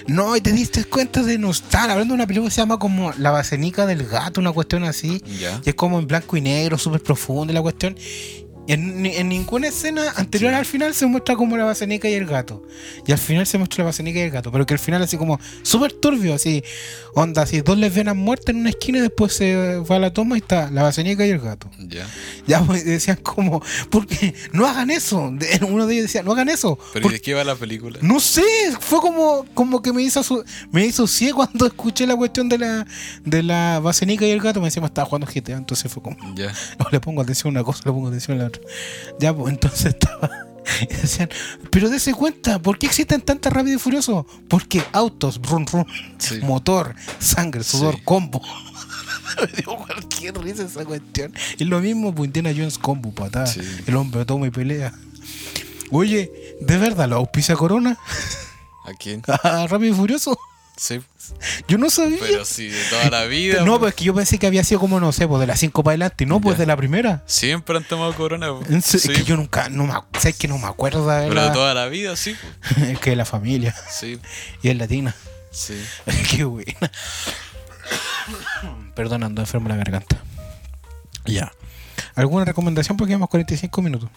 [0.07, 2.77] no, y te diste cuenta de, no, estaban hablando de una película que se llama
[2.77, 5.61] como La Basenica del Gato, una cuestión así, Ya.
[5.63, 7.95] y es como en blanco y negro, súper profundo la cuestión.
[8.67, 12.63] En, en ninguna escena anterior al final se muestra como la basenica y el gato.
[13.05, 14.51] Y al final se muestra la basenica y el gato.
[14.51, 16.63] Pero que al final así como súper turbio, así,
[17.13, 20.35] onda, así, dos lesbianas muertas en una esquina y después se va a la toma
[20.37, 21.69] y está la basenica y el gato.
[21.79, 22.07] Ya.
[22.47, 25.33] Ya pues, decían como, porque no hagan eso.
[25.67, 26.77] Uno de ellos decía, no hagan eso.
[26.93, 27.99] Pero ¿y de qué va la película?
[28.01, 28.43] no sé,
[28.79, 32.57] fue como, como que me hizo su, me hizo ciego cuando escuché la cuestión de
[32.57, 32.85] la,
[33.23, 34.59] de la basenica y el gato.
[34.59, 36.17] Me decía, me estaba jugando GTA, entonces fue como.
[36.35, 36.53] Ya.
[36.79, 38.50] No le pongo atención a una cosa, le pongo atención a la
[39.19, 40.29] Ya, pues entonces estaba.
[40.81, 41.29] Y decían,
[41.71, 44.25] pero dése cuenta, ¿por qué existen tantas rápido y furioso?
[44.47, 45.65] Porque autos, run,
[46.17, 46.39] Sí.
[46.43, 48.01] motor, sangre, sudor, Sí.
[48.05, 48.41] combo.
[49.41, 51.33] Me dio cualquier risa esa cuestión.
[51.57, 53.47] Y lo mismo, pues Indiana Jones combo, patada.
[53.47, 53.61] Sí.
[53.87, 54.93] El hombre toma y pelea.
[55.89, 56.31] Oye,
[56.61, 57.97] ¿de verdad lo auspicia Corona?
[58.85, 59.21] ¿A quién?
[59.43, 60.37] ¿A Rápido y Furioso?
[60.77, 60.99] Sí.
[61.67, 62.17] Yo no sabía.
[62.19, 63.59] Pero sí, de toda la vida.
[63.63, 63.79] no, pues.
[63.79, 65.83] pues es que yo pensé que había sido como, no sé, pues de las 5
[65.83, 66.25] para adelante.
[66.25, 66.61] No, pues Ya.
[66.61, 67.23] de la primera.
[67.27, 68.47] Siempre han tomado corona.
[68.57, 68.83] pues.
[68.85, 68.97] Sí.
[68.97, 71.47] Es que yo nunca, no me, acu- ¿sabes que no me acuerdo de Pero de
[71.47, 72.35] la, toda la vida, sí.
[72.75, 72.77] pues.
[72.89, 74.19] es que la familia Sí,
[74.63, 75.13] y es latina.
[75.51, 75.79] sí.
[76.31, 76.73] Qué buena.
[78.95, 80.17] Perdón, ando enfermo la garganta.
[81.25, 81.51] Ya.
[82.15, 82.97] ¿Alguna recomendación?
[82.97, 84.09] Porque llevamos 45 minutos.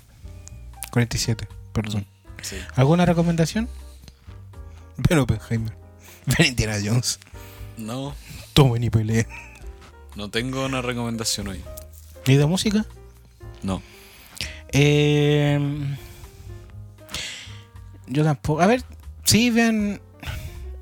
[0.91, 2.07] 47, perdón.
[2.43, 2.57] sí.
[2.77, 3.69] ¿Alguna recomendación?
[4.97, 5.77] Ven Oppenheimer.
[6.39, 7.19] Ven Indiana Jones.
[7.77, 8.15] No,
[8.53, 9.27] Tomen y peleen.
[10.17, 11.61] no tengo una recomendación hoy.
[12.27, 12.87] ¿Y de música?
[13.63, 13.83] No.
[14.69, 15.59] Eh,
[18.07, 18.61] yo tampoco.
[18.61, 18.83] A ver,
[19.25, 20.01] sí, vean.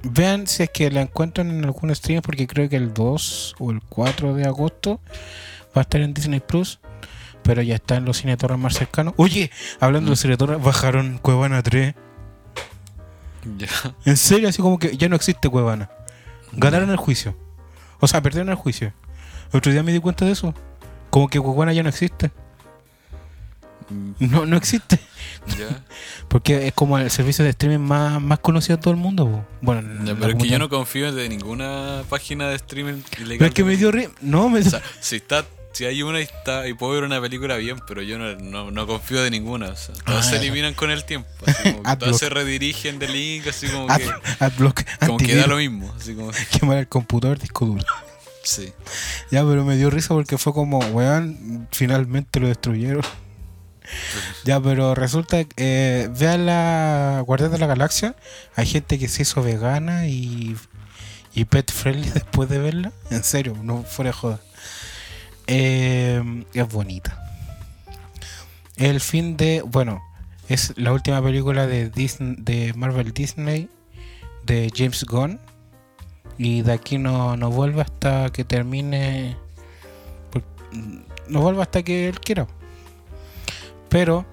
[0.05, 3.71] Vean si es que la encuentran en algún stream, porque creo que el 2 o
[3.71, 5.01] el 4 de agosto
[5.77, 6.81] va a estar en Disney Plus.
[7.45, 9.15] Pero ya está en los cine Torres más cercanos.
[9.17, 11.95] Oye, hablando de cine Torres, bajaron Cuevana 3.
[13.59, 13.69] Ya.
[14.05, 15.91] En serio, así como que ya no existe Cuevana.
[16.53, 17.37] Ganaron el juicio.
[18.01, 18.93] O sea, perdieron el juicio.
[19.53, 20.55] El otro día me di cuenta de eso.
[21.11, 22.31] Como que Cuevana ya no existe.
[24.21, 24.99] No, no existe.
[25.59, 25.83] Ya.
[26.29, 29.27] Porque es como el servicio de streaming más, más conocido de todo el mundo.
[29.31, 29.45] po.
[29.61, 33.39] Bueno, en Ya, pero es que yo no confío de ninguna página de streaming ilegal.
[33.39, 36.21] Pero es que me dio ri- No, me O sea, si está, si hay una
[36.21, 39.31] y está y puedo ver una película bien, pero yo no, no, no confío de
[39.31, 39.69] ninguna.
[39.71, 41.29] O sea, todas Ah, se eliminan con el tiempo.
[41.47, 41.99] Así como que Adblock.
[41.99, 44.11] todas se redirigen de link, así como Ad- que,
[44.45, 45.93] Adblock, como que da lo mismo.
[45.99, 47.85] Así como, quemar el computador, disco duro.
[48.43, 48.73] sí.
[49.31, 53.03] Ya, pero me dio risa porque fue como, weón, finalmente lo destruyeron.
[54.45, 58.15] Ya, pero resulta que eh, vean la Guardián de la Galaxia.
[58.55, 60.57] Hay gente que se hizo vegana y,
[61.35, 62.93] y pet friendly después de verla.
[63.11, 64.41] En serio, no fuera de joda.
[65.47, 67.19] Eh, es bonita.
[68.77, 69.63] El fin de.
[69.63, 70.03] Bueno,
[70.49, 73.69] es la última película de, de Marvel Disney
[74.45, 75.39] de James Gunn.
[76.39, 79.37] Y de aquí no, no vuelve hasta que termine.
[81.29, 82.47] No vuelve hasta que él quiera.
[83.89, 84.25] Pero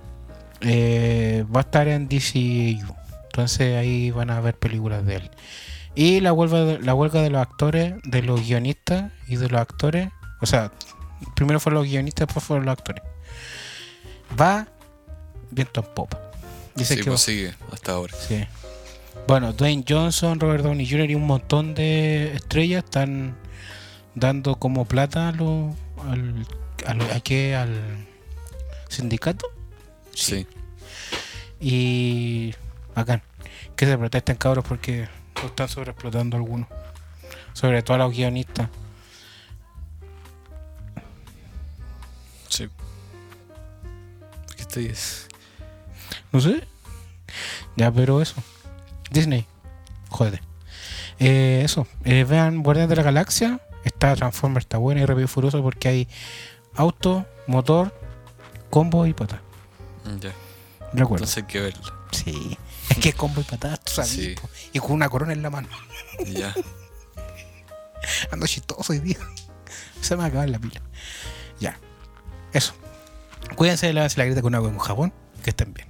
[0.62, 2.96] eh, va a estar en DCU.
[3.26, 5.32] Entonces ahí van a ver películas de él.
[5.96, 9.62] Y la huelga, de, la huelga de los actores, de los guionistas y de los
[9.62, 10.10] actores.
[10.42, 10.72] O sea,
[11.36, 13.04] primero fueron los guionistas, después fueron los actores.
[14.40, 14.68] Va
[15.52, 16.20] viento en popa.
[16.76, 18.14] Dice Sí, que pues sigue hasta ahora.
[18.28, 18.46] Sí.
[19.28, 21.10] Bueno, Dwayne Johnson, Robert Downey Jr.
[21.12, 23.36] y un montón de estrellas están
[24.16, 25.76] dando como plata a lo,
[26.10, 26.46] al,
[26.86, 27.56] a lo- ¿a qué?
[27.56, 28.08] al
[28.88, 29.46] sindicato.
[30.16, 30.48] Sí.
[31.60, 32.54] Y
[32.96, 33.22] bacán.
[33.76, 35.08] Que se protesten cabros porque
[35.42, 36.68] lo están sobreexplotando algunos.
[37.54, 38.70] Sobre todo a los guionistas.
[44.76, 45.36] Viste?
[46.32, 46.64] No sé.
[47.76, 48.36] Ya, pero eso.
[49.12, 49.46] Disney.
[50.10, 50.42] Jódete.
[51.20, 51.88] Eh, eso.
[52.04, 53.60] Eh, vean Guardianes de la Galaxia.
[53.84, 56.08] Está Transformers, está buena y Rápido y Furioso porque hay
[56.76, 57.94] auto, motor,
[58.70, 59.42] combo y pata.
[60.20, 60.34] Ya.
[60.94, 61.26] Recuerdo.
[61.26, 61.94] Entonces hay que verla.
[62.12, 62.58] Sí.
[62.90, 64.12] Es que es combo y patadas, tú sabes.
[64.12, 64.36] Sí.
[64.40, 64.50] po.
[64.74, 65.68] Y con una corona en la mano.
[66.26, 66.54] Ya.
[68.32, 69.18] Ando chistoso hoy día.
[70.02, 70.82] Se me va a acabar la pila.
[71.60, 71.78] Ya.
[72.54, 72.74] Eso.
[73.56, 75.14] Cuídense de lavarse la grita con agua y con jabón.
[75.44, 75.89] Que estén bien.